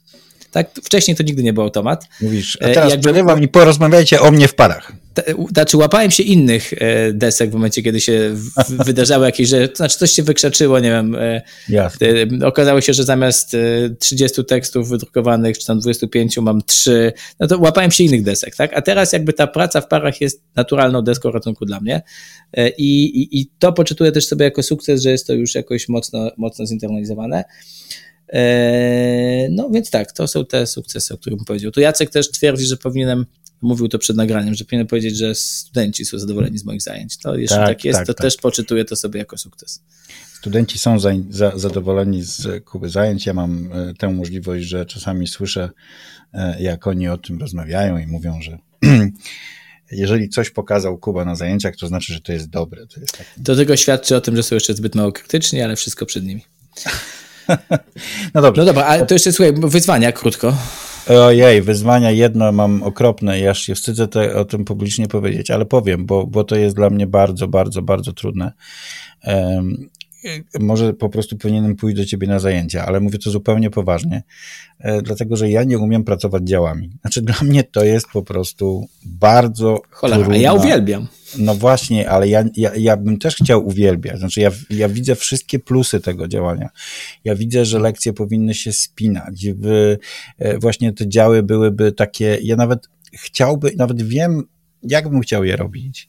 Tak? 0.55 0.71
Wcześniej 0.85 1.17
to 1.17 1.23
nigdy 1.23 1.43
nie 1.43 1.53
był 1.53 1.63
automat. 1.63 2.09
Mówisz, 2.21 2.59
a 2.61 2.69
teraz 2.69 2.91
Jakby, 2.91 3.03
przerywam 3.03 3.43
i 3.43 3.49
porozmawiajcie 3.49 4.21
o 4.21 4.31
mnie 4.31 4.49
w 4.49 4.55
parach. 4.55 4.93
Znaczy, 5.53 5.77
łapałem 5.77 6.11
się 6.11 6.23
innych 6.23 6.73
e, 6.73 7.13
desek 7.13 7.51
w 7.51 7.53
momencie, 7.53 7.83
kiedy 7.83 8.01
się 8.01 8.37
wydarzały 8.87 9.27
jakieś 9.27 9.49
rzeczy, 9.49 9.69
to 9.69 9.77
znaczy 9.77 9.99
coś 9.99 10.11
się 10.11 10.23
wykrzaczyło, 10.23 10.79
nie 10.79 10.91
wiem. 10.91 11.15
E, 11.15 11.43
Jasne. 11.69 12.07
E, 12.07 12.47
okazało 12.47 12.81
się, 12.81 12.93
że 12.93 13.05
zamiast 13.05 13.57
30 13.99 14.45
tekstów 14.45 14.89
wydrukowanych, 14.89 15.59
czy 15.59 15.67
tam 15.67 15.81
25 15.81 16.37
mam 16.39 16.63
3, 16.63 17.13
no 17.41 17.47
to 17.47 17.59
łapałem 17.59 17.91
się 17.91 18.05
innych 18.05 18.23
desek, 18.23 18.57
tak? 18.57 18.75
A 18.75 18.83
teraz 18.83 19.13
jakby 19.13 19.33
ta 19.33 19.47
praca 19.47 19.81
w 19.81 19.89
parach 19.89 20.21
jest 20.21 20.43
naturalną 20.57 21.03
deską 21.03 21.31
ratunku 21.31 21.65
dla 21.65 21.81
mnie 21.81 22.03
i, 22.79 23.05
i, 23.05 23.41
i 23.41 23.51
to 23.59 23.73
poczytuję 23.73 24.13
też 24.13 24.27
sobie 24.27 24.45
jako 24.45 24.63
sukces, 24.63 25.03
że 25.03 25.11
jest 25.11 25.27
to 25.27 25.33
już 25.33 25.55
jakoś 25.55 25.89
mocno, 25.89 26.31
mocno 26.37 26.67
zinternalizowane. 26.67 27.45
No 29.51 29.71
więc 29.71 29.91
tak, 29.91 30.13
to 30.13 30.29
są 30.29 30.47
te 30.47 30.67
sukcesy, 30.67 31.15
o 31.15 31.19
których 31.19 31.39
bym 31.39 31.45
powiedział. 31.45 31.71
Tu 31.71 31.81
Jacek 31.81 32.11
też 32.11 32.31
twierdzi, 32.31 32.67
że 32.67 32.77
powinienem, 32.77 33.27
mówił 33.63 33.89
to 33.89 33.99
przed 33.99 34.17
nagraniem, 34.17 34.55
że 34.55 34.65
powinienem 34.65 34.87
powiedzieć, 34.87 35.17
że 35.17 35.35
studenci 35.35 36.05
są 36.05 36.19
zadowoleni 36.19 36.59
z 36.59 36.65
moich 36.65 36.83
zajęć. 36.83 37.19
To 37.19 37.37
jeśli 37.37 37.57
tak, 37.57 37.69
tak 37.69 37.85
jest, 37.85 37.99
tak, 37.99 38.07
to 38.07 38.15
tak. 38.15 38.23
też 38.25 38.37
poczytuję 38.37 38.85
to 38.85 38.97
sobie 38.97 39.19
jako 39.19 39.39
sukces. 39.39 39.83
Studenci 40.35 40.79
są 40.79 40.99
za, 40.99 41.11
za, 41.31 41.59
zadowoleni 41.59 42.23
z 42.23 42.65
Kuby 42.65 42.89
zajęć. 42.89 43.27
Ja 43.27 43.35
mam 43.35 43.73
e, 43.73 43.95
tę 43.95 44.09
możliwość, 44.09 44.65
że 44.65 44.87
czasami 44.87 45.27
słyszę, 45.27 45.71
e, 46.33 46.63
jak 46.63 46.87
oni 46.87 47.09
o 47.09 47.19
tym 47.19 47.41
rozmawiają 47.41 47.99
i 47.99 48.07
mówią, 48.07 48.41
że 48.43 48.59
jeżeli 49.91 50.29
coś 50.29 50.51
pokazał 50.51 50.99
Kuba 50.99 51.25
na 51.25 51.35
zajęciach, 51.35 51.77
to 51.77 51.87
znaczy, 51.87 52.13
że 52.13 52.21
to 52.21 52.33
jest 52.33 52.51
dobre. 52.51 52.87
To, 52.87 53.01
jest 53.01 53.19
taki... 53.19 53.43
to 53.45 53.57
tylko 53.57 53.77
świadczy 53.77 54.17
o 54.17 54.21
tym, 54.21 54.37
że 54.37 54.43
są 54.43 54.57
jeszcze 54.57 54.75
zbyt 54.75 54.95
mało 54.95 55.13
krytyczni, 55.13 55.63
ale 55.63 55.77
wszystko 55.77 56.07
przed 56.07 56.25
nimi. 56.25 56.43
No 58.35 58.43
dobrze. 58.43 58.63
No 58.63 58.67
dobra, 58.67 58.85
ale 58.85 59.07
to 59.07 59.15
jeszcze 59.15 59.33
słuchaj, 59.33 59.55
wyzwania 59.57 60.13
krótko. 60.13 60.55
Ojej, 61.09 61.63
wyzwania 61.63 62.11
jedno 62.11 62.53
mam 62.53 62.83
okropne 62.83 63.41
i 63.41 63.49
aż 63.49 63.63
się 63.63 63.75
wstydzę 63.75 64.09
te, 64.09 64.37
o 64.37 64.45
tym 64.45 64.65
publicznie 64.65 65.09
powiedzieć, 65.09 65.51
ale 65.51 65.65
powiem, 65.65 66.07
bo, 66.07 66.27
bo 66.27 66.45
to 66.45 66.57
jest 66.57 66.77
dla 66.77 66.91
mnie 66.91 67.07
bardzo, 67.07 67.49
bardzo, 67.49 67.83
bardzo 67.83 68.13
trudne. 68.13 68.53
Um, 69.27 69.89
może 70.61 70.93
po 70.93 71.09
prostu 71.09 71.37
powinienem 71.39 71.77
pójść 71.77 71.97
do 71.97 72.05
ciebie 72.05 72.27
na 72.27 72.39
zajęcia, 72.39 72.87
ale 72.87 73.01
mówię 73.01 73.19
to 73.19 73.31
zupełnie 73.31 73.71
poważnie, 73.71 74.23
e, 74.79 75.03
dlatego 75.03 75.37
że 75.37 75.51
ja 75.51 75.65
nie 75.65 75.79
umiem 75.79 76.05
pracować 76.05 76.43
działami. 76.43 76.91
Znaczy 77.01 77.23
dla 77.23 77.35
mnie 77.43 77.65
to 77.65 77.85
jest 77.85 78.07
po 78.13 78.23
prostu 78.23 78.89
bardzo 79.07 79.83
Cholera, 79.91 80.23
trudna. 80.23 80.41
ja 80.41 80.53
uwielbiam. 80.53 81.09
No 81.39 81.55
właśnie, 81.55 82.11
ale 82.11 82.29
ja, 82.29 82.45
ja, 82.57 82.71
ja 82.77 82.97
bym 82.97 83.19
też 83.19 83.37
chciał 83.37 83.67
uwielbiać. 83.67 84.19
Znaczy 84.19 84.41
ja, 84.41 84.51
ja 84.71 84.89
widzę 84.89 85.15
wszystkie 85.15 85.59
plusy 85.59 86.01
tego 86.01 86.29
działania. 86.29 86.69
Ja 87.25 87.35
widzę, 87.35 87.65
że 87.65 87.79
lekcje 87.79 88.13
powinny 88.13 88.55
się 88.55 88.73
spinać. 88.73 89.47
W, 89.57 89.97
e, 90.39 90.59
właśnie 90.59 90.93
te 90.93 91.09
działy 91.09 91.43
byłyby 91.43 91.93
takie, 91.93 92.39
ja 92.43 92.57
nawet 92.57 92.89
chciałby, 93.15 93.73
nawet 93.77 94.03
wiem, 94.03 94.43
jak 94.83 95.09
bym 95.09 95.21
chciał 95.21 95.45
je 95.45 95.57
robić 95.57 96.09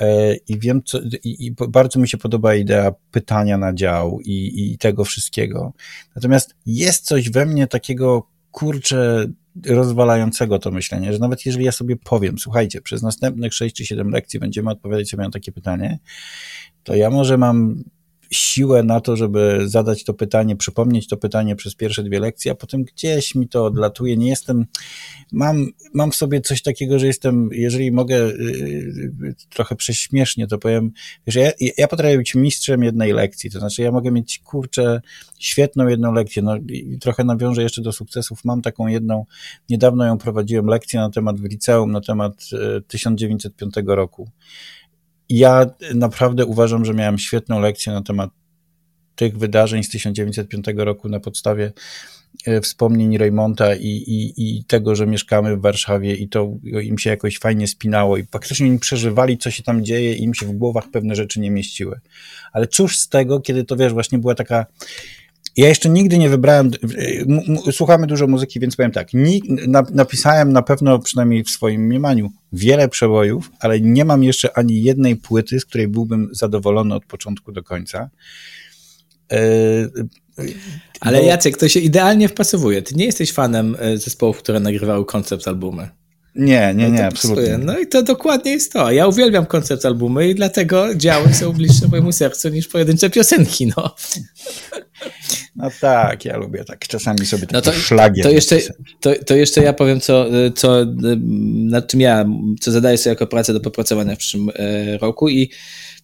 E, 0.00 0.34
i 0.34 0.58
wiem, 0.58 0.82
co, 0.84 0.98
i, 1.24 1.46
i, 1.46 1.54
bardzo 1.68 2.00
mi 2.00 2.08
się 2.08 2.18
podoba 2.18 2.54
idea 2.54 2.92
pytania 3.10 3.58
na 3.58 3.74
dział 3.74 4.20
i, 4.20 4.72
i 4.72 4.78
tego 4.78 5.04
wszystkiego. 5.04 5.72
Natomiast 6.16 6.54
jest 6.66 7.04
coś 7.04 7.30
we 7.30 7.46
mnie 7.46 7.66
takiego, 7.66 8.26
kurczę, 8.50 9.26
rozwalającego 9.66 10.58
to 10.58 10.70
myślenie, 10.70 11.12
że 11.12 11.18
nawet 11.18 11.46
jeżeli 11.46 11.64
ja 11.64 11.72
sobie 11.72 11.96
powiem, 11.96 12.38
słuchajcie, 12.38 12.80
przez 12.80 13.02
następnych 13.02 13.54
6 13.54 13.76
czy 13.76 13.86
7 13.86 14.10
lekcji 14.10 14.40
będziemy 14.40 14.70
odpowiadać 14.70 15.08
sobie 15.08 15.22
na 15.22 15.30
takie 15.30 15.52
pytanie, 15.52 15.98
to 16.82 16.94
ja 16.94 17.10
może 17.10 17.38
mam 17.38 17.84
siłę 18.36 18.82
na 18.82 19.00
to, 19.00 19.16
żeby 19.16 19.60
zadać 19.64 20.04
to 20.04 20.14
pytanie, 20.14 20.56
przypomnieć 20.56 21.08
to 21.08 21.16
pytanie 21.16 21.56
przez 21.56 21.74
pierwsze 21.74 22.02
dwie 22.02 22.20
lekcje, 22.20 22.52
a 22.52 22.54
potem 22.54 22.84
gdzieś 22.84 23.34
mi 23.34 23.48
to 23.48 23.64
odlatuje. 23.64 24.16
Nie 24.16 24.28
jestem, 24.28 24.66
mam, 25.32 25.66
mam 25.94 26.10
w 26.10 26.14
sobie 26.14 26.40
coś 26.40 26.62
takiego, 26.62 26.98
że 26.98 27.06
jestem, 27.06 27.48
jeżeli 27.52 27.92
mogę 27.92 28.16
yy, 28.16 29.34
trochę 29.50 29.76
prześmiesznie 29.76 30.46
to 30.46 30.58
powiem, 30.58 30.92
że 31.26 31.40
ja, 31.40 31.50
ja 31.78 31.88
potrafię 31.88 32.16
być 32.16 32.34
mistrzem 32.34 32.82
jednej 32.82 33.12
lekcji, 33.12 33.50
to 33.50 33.58
znaczy 33.58 33.82
ja 33.82 33.92
mogę 33.92 34.10
mieć, 34.10 34.38
kurczę, 34.38 35.00
świetną 35.38 35.88
jedną 35.88 36.12
lekcję, 36.12 36.42
no 36.42 36.56
i 36.56 36.98
trochę 37.00 37.24
nawiążę 37.24 37.62
jeszcze 37.62 37.82
do 37.82 37.92
sukcesów, 37.92 38.44
mam 38.44 38.62
taką 38.62 38.86
jedną, 38.86 39.24
niedawno 39.68 40.06
ją 40.06 40.18
prowadziłem 40.18 40.66
lekcję 40.66 41.00
na 41.00 41.10
temat 41.10 41.40
w 41.40 41.44
liceum, 41.44 41.92
na 41.92 42.00
temat 42.00 42.44
1905 42.88 43.76
y, 43.76 43.82
roku 43.86 44.30
ja 45.28 45.66
naprawdę 45.94 46.46
uważam, 46.46 46.84
że 46.84 46.94
miałem 46.94 47.18
świetną 47.18 47.60
lekcję 47.60 47.92
na 47.92 48.02
temat 48.02 48.30
tych 49.16 49.38
wydarzeń 49.38 49.82
z 49.82 49.88
1905 49.88 50.66
roku 50.76 51.08
na 51.08 51.20
podstawie 51.20 51.72
e, 52.46 52.60
wspomnień 52.60 53.18
Raymonta 53.18 53.74
i, 53.74 53.86
i, 53.86 54.58
i 54.58 54.64
tego, 54.64 54.96
że 54.96 55.06
mieszkamy 55.06 55.56
w 55.56 55.60
Warszawie 55.60 56.14
i 56.14 56.28
to 56.28 56.52
im 56.82 56.98
się 56.98 57.10
jakoś 57.10 57.38
fajnie 57.38 57.68
spinało 57.68 58.16
i 58.16 58.24
faktycznie 58.24 58.66
oni 58.66 58.78
przeżywali, 58.78 59.38
co 59.38 59.50
się 59.50 59.62
tam 59.62 59.84
dzieje 59.84 60.14
i 60.14 60.22
im 60.22 60.34
się 60.34 60.46
w 60.46 60.52
głowach 60.52 60.90
pewne 60.92 61.14
rzeczy 61.14 61.40
nie 61.40 61.50
mieściły. 61.50 62.00
Ale 62.52 62.66
cóż 62.66 62.98
z 62.98 63.08
tego, 63.08 63.40
kiedy 63.40 63.64
to 63.64 63.76
wiesz, 63.76 63.92
właśnie 63.92 64.18
była 64.18 64.34
taka 64.34 64.66
ja 65.56 65.68
jeszcze 65.68 65.88
nigdy 65.88 66.18
nie 66.18 66.28
wybrałem, 66.28 66.70
słuchamy 67.72 68.06
dużo 68.06 68.26
muzyki, 68.26 68.60
więc 68.60 68.76
powiem 68.76 68.92
tak, 68.92 69.08
napisałem 69.90 70.52
na 70.52 70.62
pewno, 70.62 70.98
przynajmniej 70.98 71.44
w 71.44 71.50
swoim 71.50 71.80
mniemaniu, 71.86 72.30
wiele 72.52 72.88
przebojów, 72.88 73.50
ale 73.60 73.80
nie 73.80 74.04
mam 74.04 74.24
jeszcze 74.24 74.58
ani 74.58 74.82
jednej 74.82 75.16
płyty, 75.16 75.60
z 75.60 75.64
której 75.64 75.88
byłbym 75.88 76.28
zadowolony 76.32 76.94
od 76.94 77.04
początku 77.04 77.52
do 77.52 77.62
końca. 77.62 78.10
E, 79.32 79.38
ale. 81.00 81.24
Jacek, 81.24 81.56
to 81.56 81.68
się 81.68 81.80
idealnie 81.80 82.28
wpasowuje. 82.28 82.82
Ty 82.82 82.94
nie 82.94 83.04
jesteś 83.04 83.32
fanem 83.32 83.76
e, 83.78 83.98
zespołów, 83.98 84.38
które 84.38 84.60
nagrywały 84.60 85.04
koncept 85.04 85.48
albumy. 85.48 85.88
Nie, 86.34 86.74
nie, 86.74 86.88
no 86.88 86.94
nie, 86.94 87.06
absolutnie. 87.06 87.58
No 87.58 87.78
i 87.78 87.86
to 87.86 88.02
dokładnie 88.02 88.52
jest 88.52 88.72
to. 88.72 88.90
Ja 88.90 89.06
uwielbiam 89.06 89.46
koncept 89.46 89.86
albumy 89.86 90.28
i 90.28 90.34
dlatego 90.34 90.94
działy 90.94 91.34
są 91.34 91.52
bliższe 91.52 91.88
mojemu 91.88 92.12
sercu 92.12 92.48
niż 92.48 92.68
pojedyncze 92.68 93.10
piosenki, 93.10 93.72
no. 93.76 93.94
No 95.56 95.70
tak, 95.80 96.24
ja 96.24 96.36
lubię 96.36 96.64
tak 96.64 96.88
czasami 96.88 97.26
sobie 97.26 97.42
takie 97.42 97.54
no 97.54 97.62
to. 97.62 97.72
To 98.22 98.30
jeszcze, 98.30 98.58
to, 99.00 99.10
to 99.26 99.34
jeszcze 99.36 99.62
ja 99.62 99.72
powiem, 99.72 100.00
co, 100.00 100.26
co, 100.56 100.86
nad 101.54 101.88
czym 101.88 102.00
ja, 102.00 102.24
co 102.60 102.72
zadaję 102.72 102.98
sobie 102.98 103.12
jako 103.12 103.26
pracę 103.26 103.52
do 103.52 103.60
popracowania 103.60 104.14
w 104.14 104.18
przyszłym 104.18 104.50
e, 104.54 104.98
roku 104.98 105.28
i 105.28 105.50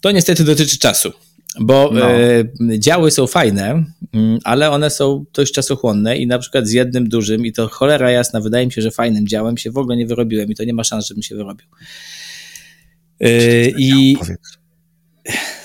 to 0.00 0.10
niestety 0.10 0.44
dotyczy 0.44 0.78
czasu. 0.78 1.12
Bo 1.58 1.90
no. 1.92 2.10
e, 2.10 2.78
działy 2.78 3.10
są 3.10 3.26
fajne, 3.26 3.84
mm, 4.12 4.38
ale 4.44 4.70
one 4.70 4.90
są 4.90 5.24
dość 5.34 5.52
czasochłonne 5.52 6.16
i 6.16 6.26
na 6.26 6.38
przykład 6.38 6.66
z 6.66 6.72
jednym 6.72 7.08
dużym, 7.08 7.46
i 7.46 7.52
to 7.52 7.68
cholera 7.68 8.10
jasna, 8.10 8.40
wydaje 8.40 8.66
mi 8.66 8.72
się, 8.72 8.82
że 8.82 8.90
fajnym 8.90 9.28
działem 9.28 9.56
się 9.56 9.70
w 9.70 9.78
ogóle 9.78 9.96
nie 9.96 10.06
wyrobiłem 10.06 10.50
i 10.50 10.54
to 10.54 10.64
nie 10.64 10.74
ma 10.74 10.84
szans, 10.84 11.06
żebym 11.06 11.22
się 11.22 11.36
wyrobił. 11.36 11.66
E, 13.20 13.30
I 13.78 14.16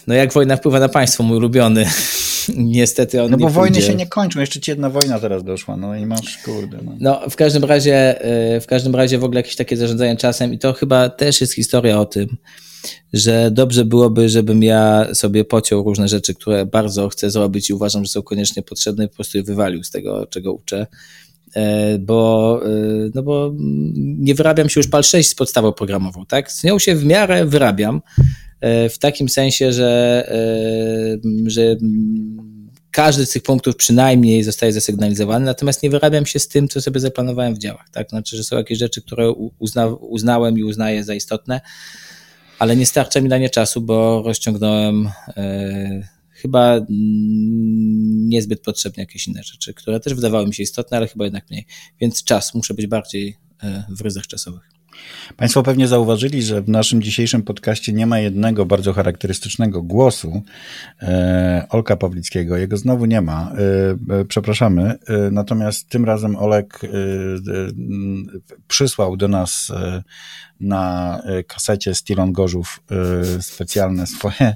no 0.08 0.14
jak 0.14 0.34
wojna 0.34 0.58
wpływa 0.58 0.80
na 0.80 0.90
państwo, 0.90 1.24
mój 1.24 1.38
ulubiony. 1.38 1.86
Niestety 2.58 3.22
on 3.22 3.32
No 3.32 3.38
bo 3.38 3.46
nie 3.46 3.54
wojny 3.54 3.82
się 3.82 3.96
nie 3.96 4.08
kończą, 4.08 4.40
jeszcze 4.40 4.60
ci 4.60 4.72
jedna 4.72 4.90
wojna 4.90 5.20
teraz 5.20 5.44
doszła, 5.44 5.78
no 5.78 5.96
i 5.96 6.06
masz, 6.06 6.38
kurde. 6.38 6.78
No. 6.84 6.92
no 7.00 7.30
w 7.30 7.36
każdym 7.36 7.64
razie, 7.64 8.22
e, 8.22 8.62
w 8.62 8.68
każdym 8.68 8.96
razie 8.96 9.18
w 9.18 9.24
ogóle 9.24 9.40
jakieś 9.40 9.56
takie 9.56 9.78
zarządzanie 9.78 10.18
czasem 10.18 10.54
i 10.54 10.60
to 10.60 10.74
chyba 10.74 11.10
też 11.10 11.42
jest 11.42 11.54
historia 11.54 12.00
o 12.00 12.06
tym, 12.06 12.38
że 13.14 13.52
dobrze 13.52 13.86
byłoby, 13.86 14.30
żebym 14.30 14.64
ja 14.64 15.08
sobie 15.14 15.46
pociął 15.46 15.84
różne 15.84 16.08
rzeczy, 16.08 16.34
które 16.34 16.66
bardzo 16.66 17.10
chcę 17.10 17.32
zrobić 17.32 17.70
i 17.70 17.74
uważam, 17.74 18.06
że 18.06 18.12
są 18.12 18.22
koniecznie 18.22 18.64
potrzebne 18.64 19.06
i 19.06 19.08
po 19.08 19.16
prostu 19.16 19.38
je 19.38 19.44
wywalił 19.44 19.84
z 19.84 19.92
tego, 19.92 20.26
czego 20.26 20.54
uczę 20.54 20.88
e, 21.56 22.00
bo, 22.00 22.62
e, 22.66 22.70
no 23.14 23.24
bo 23.24 23.54
nie 23.96 24.36
wyrabiam 24.36 24.70
się 24.70 24.80
już 24.80 24.88
PAL 24.88 25.04
6 25.04 25.30
z 25.30 25.36
podstawą 25.36 25.72
programową, 25.72 26.26
tak? 26.26 26.52
Z 26.52 26.64
nią 26.64 26.80
się 26.80 26.96
w 26.96 27.06
miarę 27.06 27.46
wyrabiam, 27.46 28.02
e, 28.62 28.90
w 28.90 28.98
takim 28.98 29.30
sensie, 29.30 29.74
że, 29.74 30.28
że 31.46 31.78
każdy 32.96 33.26
z 33.26 33.30
tych 33.30 33.44
punktów 33.44 33.76
przynajmniej 33.76 34.44
zostaje 34.44 34.74
zasygnalizowany, 34.74 35.46
natomiast 35.46 35.84
nie 35.84 35.90
wyrabiam 35.90 36.26
się 36.26 36.40
z 36.40 36.48
tym, 36.48 36.68
co 36.68 36.82
sobie 36.82 37.00
zaplanowałem 37.00 37.56
w 37.56 37.58
działach, 37.58 37.90
tak? 37.90 38.10
Znaczy, 38.10 38.38
że 38.38 38.44
są 38.44 38.58
jakieś 38.58 38.78
rzeczy, 38.78 39.02
które 39.02 39.32
uzna, 39.60 39.88
uznałem 39.88 40.58
i 40.58 40.64
uznaję 40.64 41.04
za 41.04 41.14
istotne, 41.14 41.62
ale 42.60 42.76
nie 42.76 42.86
starcza 42.86 43.22
mi 43.22 43.30
na 43.30 43.38
nie 43.38 43.50
czasu, 43.50 43.82
bo 43.82 44.22
rozciągnąłem 44.26 45.10
e, 45.28 46.08
chyba 46.30 46.80
niezbyt 48.28 48.62
potrzebne 48.62 49.04
jakieś 49.04 49.28
inne 49.28 49.44
rzeczy, 49.44 49.74
które 49.74 50.00
też 50.00 50.14
wydawały 50.14 50.48
mi 50.48 50.54
się 50.54 50.64
istotne, 50.64 50.98
ale 50.98 51.08
chyba 51.08 51.24
jednak 51.24 51.50
mniej. 51.50 51.66
Więc 52.02 52.24
czas, 52.24 52.54
muszę 52.54 52.74
być 52.74 52.88
bardziej 52.88 53.38
w 53.90 54.02
ryzach 54.02 54.28
czasowych. 54.28 54.75
Państwo 55.38 55.64
pewnie 55.64 55.88
zauważyli, 55.88 56.44
że 56.44 56.62
w 56.62 56.70
naszym 56.70 57.02
dzisiejszym 57.02 57.44
podcaście 57.44 57.94
nie 57.94 58.08
ma 58.08 58.20
jednego 58.20 58.66
bardzo 58.66 58.94
charakterystycznego 58.94 59.82
głosu 59.82 60.42
e, 61.02 61.68
Olka 61.70 61.96
Pawlickiego. 61.96 62.58
Jego 62.58 62.78
znowu 62.78 63.06
nie 63.06 63.22
ma. 63.22 63.52
E, 64.10 64.20
e 64.20 64.26
przepraszamy. 64.26 64.84
E, 64.84 64.98
natomiast 65.32 65.90
tym 65.90 66.06
razem 66.06 66.36
Olek 66.36 66.82
e, 66.84 66.88
e, 66.88 66.92
przysłał 68.68 69.18
do 69.18 69.28
nas 69.28 69.72
na 70.60 71.22
kasecie 71.48 71.96
Stilon 71.96 72.32
Gorzów 72.32 72.80
specjalne 73.42 74.08
swoje 74.08 74.56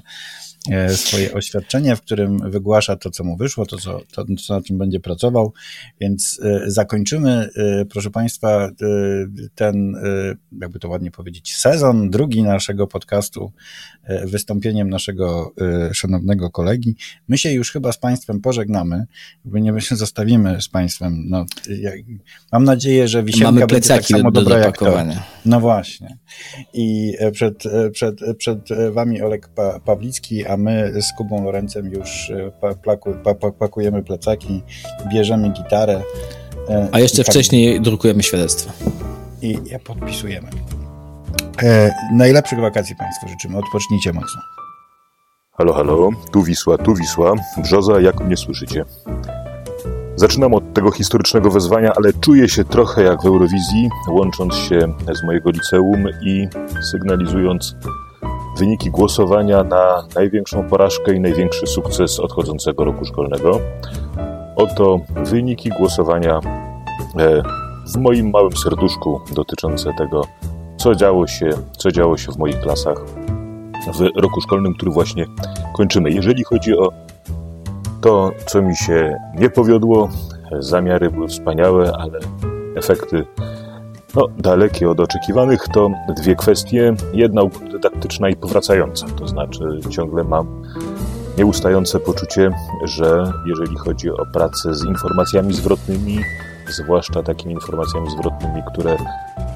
swoje 0.88 1.32
oświadczenie, 1.32 1.96
w 1.96 2.00
którym 2.00 2.50
wygłasza 2.50 2.96
to, 2.96 3.10
co 3.10 3.24
mu 3.24 3.36
wyszło, 3.36 3.66
to, 3.66 3.76
co, 3.76 4.00
to, 4.12 4.24
co 4.46 4.54
na 4.54 4.62
czym 4.62 4.78
będzie 4.78 5.00
pracował. 5.00 5.52
Więc 6.00 6.40
e, 6.42 6.70
zakończymy, 6.70 7.48
e, 7.56 7.84
proszę 7.84 8.10
Państwa, 8.10 8.70
ten, 9.54 9.94
jakby 10.60 10.78
to 10.78 10.88
ładnie 10.88 11.10
powiedzieć, 11.10 11.56
sezon 11.56 12.10
drugi 12.10 12.42
naszego 12.42 12.86
podcastu 12.86 13.52
wystąpieniem 14.24 14.90
naszego 14.90 15.54
szanownego 15.92 16.50
kolegi. 16.50 16.96
My 17.28 17.38
się 17.38 17.52
już 17.52 17.72
chyba 17.72 17.92
z 17.92 17.98
Państwem 17.98 18.40
pożegnamy, 18.40 19.06
bo 19.44 19.58
nie 19.58 19.72
my 19.72 19.80
się 19.80 19.96
zostawimy 19.96 20.60
z 20.60 20.68
Państwem. 20.68 21.24
No, 21.28 21.44
mam 22.52 22.64
nadzieję, 22.64 23.08
że 23.08 23.22
wisienka 23.22 23.52
Mamy 23.52 23.66
plecaki 23.66 24.12
tak 24.12 24.18
samo 24.18 24.30
do, 24.30 24.42
do 24.42 24.58
jak 24.58 24.78
to. 24.78 25.04
No 25.44 25.60
właśnie. 25.60 26.18
I 26.72 27.14
przed, 27.32 27.62
przed, 27.92 28.20
przed 28.38 28.68
Wami 28.92 29.22
Olek 29.22 29.48
pa 29.48 29.80
Pawlicki, 29.80 30.44
a 30.50 30.56
my 30.56 30.92
z 31.02 31.12
Kubą 31.12 31.44
Lorencem 31.44 31.86
już 31.86 32.30
e, 32.30 33.52
pakujemy 33.58 34.02
plecaki, 34.02 34.62
bierzemy 35.12 35.48
gitarę. 35.50 36.02
E, 36.68 36.88
a 36.92 37.00
jeszcze 37.00 37.24
wcześniej 37.24 37.80
drukujemy 37.80 38.22
świadectwo. 38.22 38.72
I 39.42 39.58
je 39.64 39.78
podpisujemy. 39.78 40.48
E, 41.62 41.94
najlepszych 42.12 42.60
wakacji 42.60 42.96
Państwu 42.96 43.28
życzymy. 43.28 43.58
Odpocznijcie 43.58 44.12
mocno. 44.12 44.40
Halo, 45.52 45.72
halo, 45.72 46.10
tu 46.32 46.42
Wisła, 46.42 46.78
tu 46.78 46.94
Wisła. 46.94 47.34
Brzoza, 47.62 48.00
jak 48.00 48.20
mnie 48.20 48.36
słyszycie? 48.36 48.84
Zaczynam 50.16 50.54
od 50.54 50.74
tego 50.74 50.90
historycznego 50.90 51.50
wezwania, 51.50 51.92
ale 51.96 52.12
czuję 52.12 52.48
się 52.48 52.64
trochę 52.64 53.02
jak 53.02 53.22
w 53.22 53.26
Eurowizji, 53.26 53.88
łącząc 54.08 54.54
się 54.54 54.94
z 55.14 55.22
mojego 55.22 55.50
liceum 55.50 56.04
i 56.22 56.48
sygnalizując 56.90 57.74
wyniki 58.58 58.90
głosowania 58.90 59.64
na 59.64 60.06
największą 60.14 60.68
porażkę 60.68 61.14
i 61.14 61.20
największy 61.20 61.66
sukces 61.66 62.20
odchodzącego 62.20 62.84
roku 62.84 63.04
szkolnego. 63.04 63.60
Oto 64.56 65.00
wyniki 65.24 65.68
głosowania 65.68 66.40
e, 67.18 67.42
w 67.94 67.96
moim 67.96 68.30
małym 68.30 68.56
serduszku 68.56 69.20
dotyczące 69.34 69.92
tego, 69.98 70.22
co 70.76 70.94
działo 70.94 71.26
się, 71.26 71.50
co 71.78 71.92
działo 71.92 72.16
się 72.16 72.32
w 72.32 72.38
moich 72.38 72.60
klasach 72.60 73.04
w 73.94 74.20
roku 74.20 74.40
szkolnym, 74.40 74.74
który 74.74 74.90
właśnie 74.90 75.26
kończymy. 75.76 76.10
Jeżeli 76.10 76.44
chodzi 76.44 76.78
o 76.78 76.92
to, 78.00 78.30
co 78.46 78.62
mi 78.62 78.76
się 78.76 79.16
nie 79.38 79.50
powiodło, 79.50 80.08
zamiary 80.58 81.10
były 81.10 81.28
wspaniałe, 81.28 81.92
ale 81.98 82.18
efekty 82.76 83.26
no, 84.14 84.28
dalekie 84.38 84.90
od 84.90 85.00
oczekiwanych 85.00 85.68
to 85.74 85.90
dwie 86.16 86.36
kwestie. 86.36 86.94
Jedna 87.12 87.42
dydaktyczna 87.72 88.28
i 88.28 88.36
powracająca, 88.36 89.06
to 89.06 89.28
znaczy 89.28 89.64
ciągle 89.90 90.24
mam 90.24 90.62
nieustające 91.38 92.00
poczucie, 92.00 92.50
że 92.84 93.32
jeżeli 93.46 93.76
chodzi 93.76 94.10
o 94.10 94.26
pracę 94.32 94.74
z 94.74 94.84
informacjami 94.84 95.54
zwrotnymi, 95.54 96.18
zwłaszcza 96.68 97.22
takimi 97.22 97.54
informacjami 97.54 98.10
zwrotnymi, 98.10 98.62
które 98.72 98.96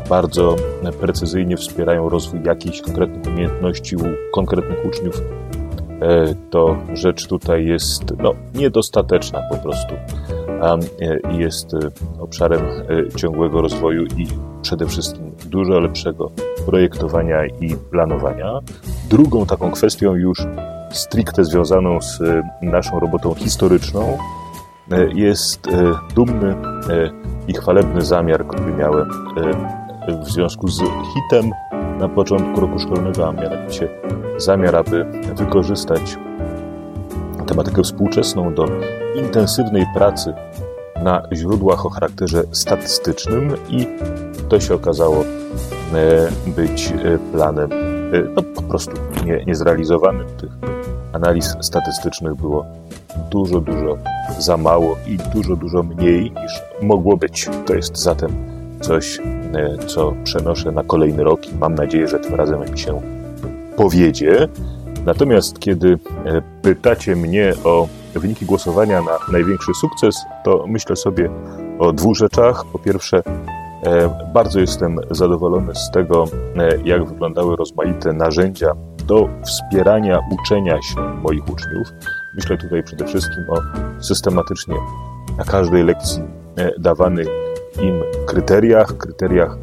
bardzo 0.08 0.56
precyzyjnie 1.00 1.56
wspierają 1.56 2.08
rozwój 2.08 2.40
jakichś 2.44 2.80
konkretnych 2.80 3.26
umiejętności 3.26 3.96
u 3.96 4.04
konkretnych 4.32 4.84
uczniów, 4.86 5.20
e, 6.00 6.34
to 6.50 6.76
rzecz 6.94 7.26
tutaj 7.26 7.66
jest 7.66 8.04
no, 8.18 8.34
niedostateczna 8.54 9.42
po 9.50 9.56
prostu 9.56 9.94
i 11.32 11.38
jest 11.38 11.74
e, 11.74 11.78
obszarem 12.20 12.60
e, 12.60 13.16
ciągłego 13.16 13.60
rozwoju 13.60 14.04
i 14.04 14.26
przede 14.62 14.86
wszystkim 14.86 15.32
dużo 15.46 15.80
lepszego 15.80 16.30
projektowania 16.66 17.46
i 17.46 17.76
planowania. 17.90 18.60
Drugą 19.10 19.46
taką 19.46 19.70
kwestią 19.70 20.14
już 20.14 20.38
stricte 20.90 21.44
związaną 21.44 22.00
z 22.00 22.20
e, 22.20 22.42
naszą 22.62 23.00
robotą 23.00 23.34
historyczną 23.34 24.18
jest 25.14 25.68
dumny 26.14 26.56
i 27.48 27.54
chwalebny 27.54 28.02
zamiar, 28.02 28.46
który 28.46 28.72
miałem 28.72 29.10
w 30.24 30.30
związku 30.30 30.68
z 30.68 30.80
hitem 31.14 31.50
na 31.98 32.08
początku 32.08 32.60
roku 32.60 32.78
szkolnego, 32.78 33.28
a 33.28 33.32
mianowicie 33.32 33.88
zamiar, 34.36 34.76
aby 34.76 35.04
wykorzystać 35.36 36.18
tematykę 37.46 37.82
współczesną 37.82 38.54
do 38.54 38.66
intensywnej 39.14 39.86
pracy 39.94 40.34
na 41.02 41.22
źródłach 41.32 41.86
o 41.86 41.90
charakterze 41.90 42.42
statystycznym 42.52 43.56
i 43.68 43.86
to 44.48 44.60
się 44.60 44.74
okazało 44.74 45.24
e, 45.94 46.28
być 46.46 46.92
e, 46.92 47.18
planem 47.32 47.72
e, 47.72 47.76
no, 48.34 48.42
po 48.42 48.62
prostu 48.62 48.92
nie, 49.24 49.44
niezrealizowanym. 49.44 50.26
Tych 50.40 50.50
analiz 51.12 51.56
statystycznych 51.60 52.34
było 52.34 52.66
dużo, 53.30 53.60
dużo 53.60 53.98
za 54.38 54.56
mało 54.56 54.96
i 55.06 55.18
dużo, 55.34 55.56
dużo 55.56 55.82
mniej 55.82 56.22
niż 56.22 56.62
mogło 56.82 57.16
być. 57.16 57.50
To 57.66 57.74
jest 57.74 57.96
zatem 57.96 58.30
coś, 58.80 59.20
co 59.86 60.14
przenoszę 60.24 60.72
na 60.72 60.82
kolejny 60.82 61.24
rok 61.24 61.52
i 61.52 61.54
mam 61.54 61.74
nadzieję, 61.74 62.08
że 62.08 62.18
tym 62.18 62.34
razem 62.34 62.70
mi 62.70 62.78
się 62.78 63.00
powiedzie. 63.76 64.48
Natomiast 65.06 65.58
kiedy 65.58 65.98
pytacie 66.62 67.16
mnie 67.16 67.52
o 67.64 67.88
wyniki 68.20 68.46
głosowania 68.46 69.02
na 69.02 69.18
największy 69.32 69.74
sukces, 69.74 70.24
to 70.44 70.64
myślę 70.68 70.96
sobie 70.96 71.30
o 71.78 71.92
dwóch 71.92 72.16
rzeczach. 72.16 72.64
Po 72.72 72.78
pierwsze, 72.78 73.22
e, 73.82 74.26
bardzo 74.34 74.60
jestem 74.60 74.98
zadowolony 75.10 75.74
z 75.74 75.90
tego, 75.90 76.24
e, 76.56 76.78
jak 76.84 77.04
wyglądały 77.04 77.56
rozmaite 77.56 78.12
narzędzia 78.12 78.72
do 79.06 79.28
wspierania 79.44 80.20
uczenia 80.30 80.82
się 80.82 81.00
moich 81.00 81.42
uczniów. 81.42 81.88
Myślę 82.34 82.58
tutaj 82.58 82.82
przede 82.82 83.06
wszystkim 83.06 83.44
o 83.48 83.56
systematycznie 84.02 84.74
na 85.38 85.44
każdej 85.44 85.84
lekcji 85.84 86.22
dawanych 86.78 87.28
im 87.82 88.02
kryteriach, 88.26 88.96
kryteriach 88.96 89.56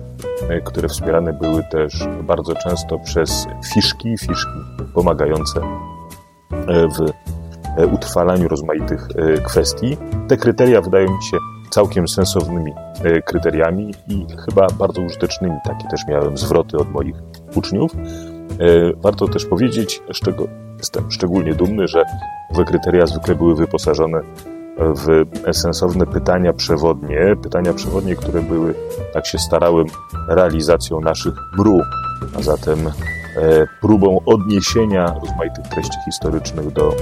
E, 0.49 0.61
które 0.61 0.87
wspierane 0.87 1.33
były 1.33 1.63
też 1.63 2.07
bardzo 2.23 2.55
często 2.55 2.99
przez 2.99 3.47
fiszki, 3.73 4.17
fiszki 4.17 4.59
pomagające 4.93 5.61
e, 5.61 6.87
w 6.87 7.01
e, 7.01 7.13
utrwalaniu 7.91 8.47
rozmaitych 8.47 9.07
kwestii. 9.43 9.97
Te 10.27 10.37
kryteria 10.37 10.81
wydają 10.81 11.17
mi 11.17 11.23
się 11.23 11.37
całkiem 11.69 12.07
sensownymi 12.07 12.73
kryteriami 13.25 13.93
i 14.07 14.25
chyba 14.45 14.67
bardzo 14.67 15.01
użytecznymi. 15.01 15.55
Takie 15.65 15.87
też 15.87 16.01
miałem 16.07 16.37
zwroty 16.37 16.77
od 16.77 16.91
moich 16.91 17.15
uczniów. 17.55 17.91
Warto 18.97 19.27
też 19.27 19.45
powiedzieć, 19.45 20.01
z 20.13 20.19
czego 20.19 20.47
jestem 20.77 21.11
szczególnie 21.11 21.53
dumny, 21.53 21.87
że 21.87 22.03
owe 22.51 22.65
kryteria 22.65 23.05
zwykle 23.05 23.35
były 23.35 23.55
wyposażone 23.55 24.21
w 24.77 25.25
sensowne 25.51 26.05
pytania 26.05 26.53
przewodnie, 26.53 27.35
pytania 27.43 27.73
przewodnie, 27.73 28.15
które 28.15 28.41
były, 28.41 28.75
tak 29.13 29.25
się 29.25 29.39
starałem, 29.39 29.85
realizacją 30.27 31.01
naszych 31.01 31.33
mru, 31.57 31.81
a 32.39 32.41
zatem 32.41 32.87
e, 32.87 32.91
próbą 33.81 34.19
odniesienia 34.25 35.15
rozmaitych 35.21 35.67
treści 35.67 35.97
historycznych 36.05 36.71
do 36.71 36.89
e, 36.89 36.95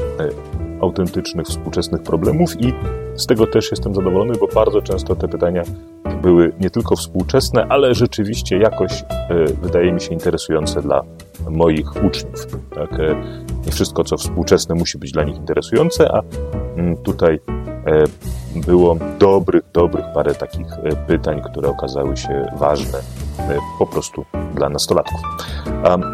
autentycznych, 0.81 1.47
współczesnych 1.47 2.03
problemów 2.03 2.61
i 2.61 2.73
z 3.15 3.25
tego 3.25 3.47
też 3.47 3.71
jestem 3.71 3.95
zadowolony, 3.95 4.33
bo 4.39 4.47
bardzo 4.47 4.81
często 4.81 5.15
te 5.15 5.27
pytania 5.27 5.63
były 6.21 6.51
nie 6.59 6.69
tylko 6.69 6.95
współczesne, 6.95 7.65
ale 7.69 7.95
rzeczywiście 7.95 8.57
jakoś, 8.57 8.91
e, 9.01 9.45
wydaje 9.61 9.91
mi 9.91 10.01
się, 10.01 10.13
interesujące 10.13 10.81
dla 10.81 11.01
moich 11.49 12.03
uczniów. 12.05 12.47
Tak? 12.75 12.89
Nie 13.65 13.71
wszystko, 13.71 14.03
co 14.03 14.17
współczesne, 14.17 14.75
musi 14.75 14.97
być 14.97 15.11
dla 15.11 15.23
nich 15.23 15.37
interesujące, 15.37 16.11
a 16.11 16.21
mm, 16.77 16.97
tutaj 16.97 17.39
E, 17.85 18.03
było 18.55 18.97
dobrych, 19.19 19.63
dobrych 19.73 20.05
parę 20.13 20.35
takich 20.35 20.67
e, 20.83 20.95
pytań, 21.07 21.41
które 21.51 21.69
okazały 21.69 22.17
się 22.17 22.51
ważne 22.57 22.99
e, 22.99 23.01
po 23.79 23.87
prostu 23.87 24.25
dla 24.55 24.69
nastolatków. 24.69 25.19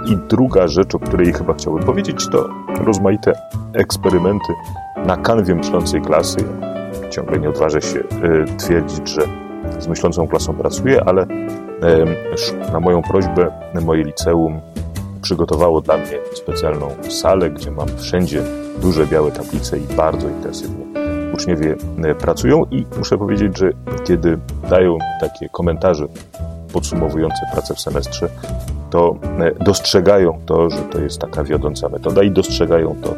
I 0.05 0.17
druga 0.29 0.67
rzecz, 0.67 0.95
o 0.95 0.99
której 0.99 1.33
chyba 1.33 1.53
chciałbym 1.53 1.83
powiedzieć, 1.83 2.27
to 2.31 2.49
rozmaite 2.81 3.33
eksperymenty 3.73 4.53
na 5.05 5.17
kanwie 5.17 5.55
myślącej 5.55 6.01
klasy. 6.01 6.37
Ciągle 7.09 7.39
nie 7.39 7.49
odważę 7.49 7.81
się 7.81 8.03
twierdzić, 8.57 9.09
że 9.09 9.21
z 9.79 9.87
myślącą 9.87 10.27
klasą 10.27 10.53
pracuję, 10.53 11.03
ale 11.05 11.25
na 12.71 12.79
moją 12.79 13.01
prośbę 13.01 13.51
moje 13.81 14.03
liceum 14.03 14.61
przygotowało 15.21 15.81
dla 15.81 15.97
mnie 15.97 16.17
specjalną 16.33 16.89
salę, 17.09 17.49
gdzie 17.49 17.71
mam 17.71 17.87
wszędzie 17.97 18.41
duże 18.81 19.07
białe 19.07 19.31
tablice 19.31 19.77
i 19.77 19.81
bardzo 19.81 20.29
intensywnie 20.29 20.85
uczniowie 21.33 21.75
pracują 22.19 22.65
i 22.71 22.85
muszę 22.97 23.17
powiedzieć, 23.17 23.57
że 23.57 23.69
kiedy 24.03 24.37
dają 24.69 24.97
takie 25.21 25.49
komentarze 25.49 26.05
podsumowujące 26.75 27.39
pracę 27.53 27.75
w 27.75 27.79
semestrze, 27.79 28.29
to 28.89 29.15
dostrzegają 29.65 30.39
to, 30.45 30.69
że 30.69 30.81
to 30.81 30.99
jest 30.99 31.19
taka 31.19 31.43
wiodąca 31.43 31.89
metoda 31.89 32.23
i 32.23 32.31
dostrzegają 32.31 32.95
to, 33.03 33.15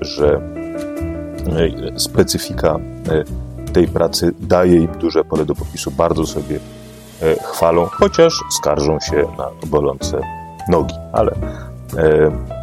że 0.00 0.40
specyfika 1.96 2.78
tej 3.72 3.88
pracy 3.88 4.32
daje 4.40 4.76
im 4.76 4.88
duże 5.00 5.24
pole 5.24 5.44
do 5.44 5.54
popisu, 5.54 5.90
bardzo 5.90 6.26
sobie 6.26 6.58
e, 7.22 7.34
chwalą, 7.34 7.86
chociaż 7.86 8.40
skarżą 8.50 9.00
się 9.00 9.26
na 9.38 9.66
bolące 9.66 10.20
nogi. 10.68 10.94
Ale 11.12 11.32
e, 11.32 11.36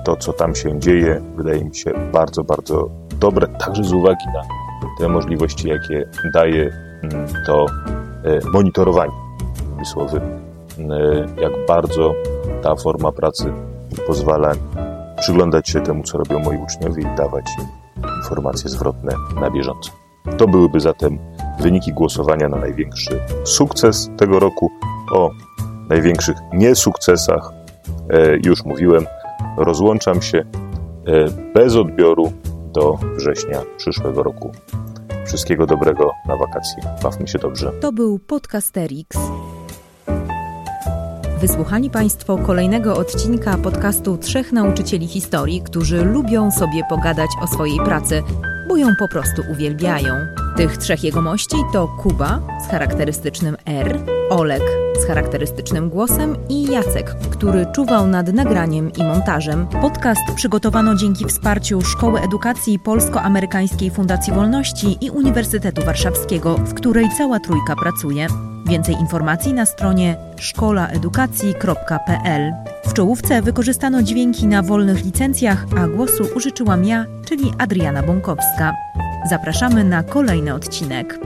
to, 0.05 0.15
co 0.15 0.33
tam 0.33 0.55
się 0.55 0.79
dzieje, 0.79 1.21
wydaje 1.35 1.65
mi 1.65 1.75
się 1.75 1.91
bardzo, 2.13 2.43
bardzo 2.43 2.89
dobre, 3.19 3.47
także 3.47 3.83
z 3.83 3.93
uwagi 3.93 4.25
na 4.33 4.41
te 4.99 5.09
możliwości, 5.09 5.67
jakie 5.67 6.09
daje 6.33 6.71
mm, 7.03 7.27
to 7.45 7.65
e, 8.23 8.39
monitorowanie 8.53 9.28
wysłowy, 9.79 10.21
jak 11.41 11.51
bardzo 11.67 12.13
ta 12.61 12.75
forma 12.75 13.11
pracy 13.11 13.53
pozwala 14.07 14.53
przyglądać 15.19 15.69
się 15.69 15.81
temu, 15.81 16.03
co 16.03 16.17
robią 16.17 16.39
moi 16.39 16.57
uczniowie 16.57 17.03
i 17.03 17.17
dawać 17.17 17.45
im 17.59 17.79
informacje 18.17 18.69
zwrotne 18.69 19.11
na 19.41 19.51
bieżąco. 19.51 19.91
To 20.37 20.47
byłyby 20.47 20.79
zatem 20.79 21.19
wyniki 21.59 21.93
głosowania 21.93 22.49
na 22.49 22.57
największy 22.57 23.19
sukces 23.43 24.09
tego 24.17 24.39
roku. 24.39 24.71
O 25.13 25.31
największych 25.89 26.37
niesukcesach 26.53 27.51
e, 28.09 28.37
już 28.45 28.65
mówiłem. 28.65 29.05
Rozłączam 29.57 30.21
się 30.21 30.37
e, 30.37 30.45
bez 31.53 31.75
odbioru 31.75 32.33
do 32.73 32.99
września 33.17 33.61
przyszłego 33.77 34.23
roku. 34.23 34.51
Wszystkiego 35.25 35.65
dobrego 35.65 36.11
na 36.27 36.37
wakacje. 36.37 36.83
Bawmy 37.03 37.27
się 37.27 37.39
dobrze. 37.39 37.71
To 37.81 37.91
był 37.91 38.19
Podcasterix. 38.19 39.17
Wysłuchali 41.41 41.89
Państwo 41.89 42.37
kolejnego 42.37 42.97
odcinka 42.97 43.57
podcastu 43.57 44.17
Trzech 44.17 44.51
Nauczycieli 44.51 45.07
Historii, 45.07 45.61
którzy 45.61 46.05
lubią 46.05 46.51
sobie 46.51 46.83
pogadać 46.89 47.29
o 47.41 47.47
swojej 47.47 47.77
pracy 47.77 48.23
bo 48.69 48.77
ją 48.77 48.95
po 48.95 49.07
prostu 49.07 49.43
uwielbiają. 49.51 50.13
Tych 50.57 50.77
trzech 50.77 51.03
jegomości 51.03 51.55
to 51.73 51.87
Kuba 51.87 52.39
z 52.65 52.71
charakterystycznym 52.71 53.57
R, 53.65 53.99
Olek 54.29 54.61
z 54.99 55.05
charakterystycznym 55.05 55.89
głosem 55.89 56.35
i 56.49 56.63
Jacek, 56.63 57.15
który 57.31 57.65
czuwał 57.75 58.07
nad 58.07 58.33
nagraniem 58.33 58.93
i 58.93 59.03
montażem. 59.03 59.67
Podcast 59.67 60.21
przygotowano 60.35 60.95
dzięki 60.95 61.25
wsparciu 61.25 61.81
Szkoły 61.81 62.21
Edukacji 62.21 62.79
Polsko-Amerykańskiej 62.79 63.91
Fundacji 63.91 64.33
Wolności 64.33 65.05
i 65.05 65.09
Uniwersytetu 65.09 65.85
Warszawskiego, 65.85 66.57
w 66.57 66.73
której 66.73 67.09
cała 67.17 67.39
trójka 67.39 67.75
pracuje. 67.75 68.27
Więcej 68.67 68.95
informacji 68.95 69.53
na 69.53 69.65
stronie 69.65 70.17
szkolaedukacji.pl. 70.37 72.53
W 72.89 72.93
czołówce 72.93 73.41
wykorzystano 73.41 74.03
dźwięki 74.03 74.47
na 74.47 74.61
wolnych 74.61 75.05
licencjach, 75.05 75.65
a 75.77 75.87
głosu 75.87 76.27
użyczyłam 76.35 76.85
ja, 76.85 77.05
czyli 77.25 77.51
Adriana 77.57 78.03
Bąkowska. 78.03 78.73
Zapraszamy 79.29 79.83
na 79.83 80.03
kolejny 80.03 80.53
odcinek. 80.53 81.19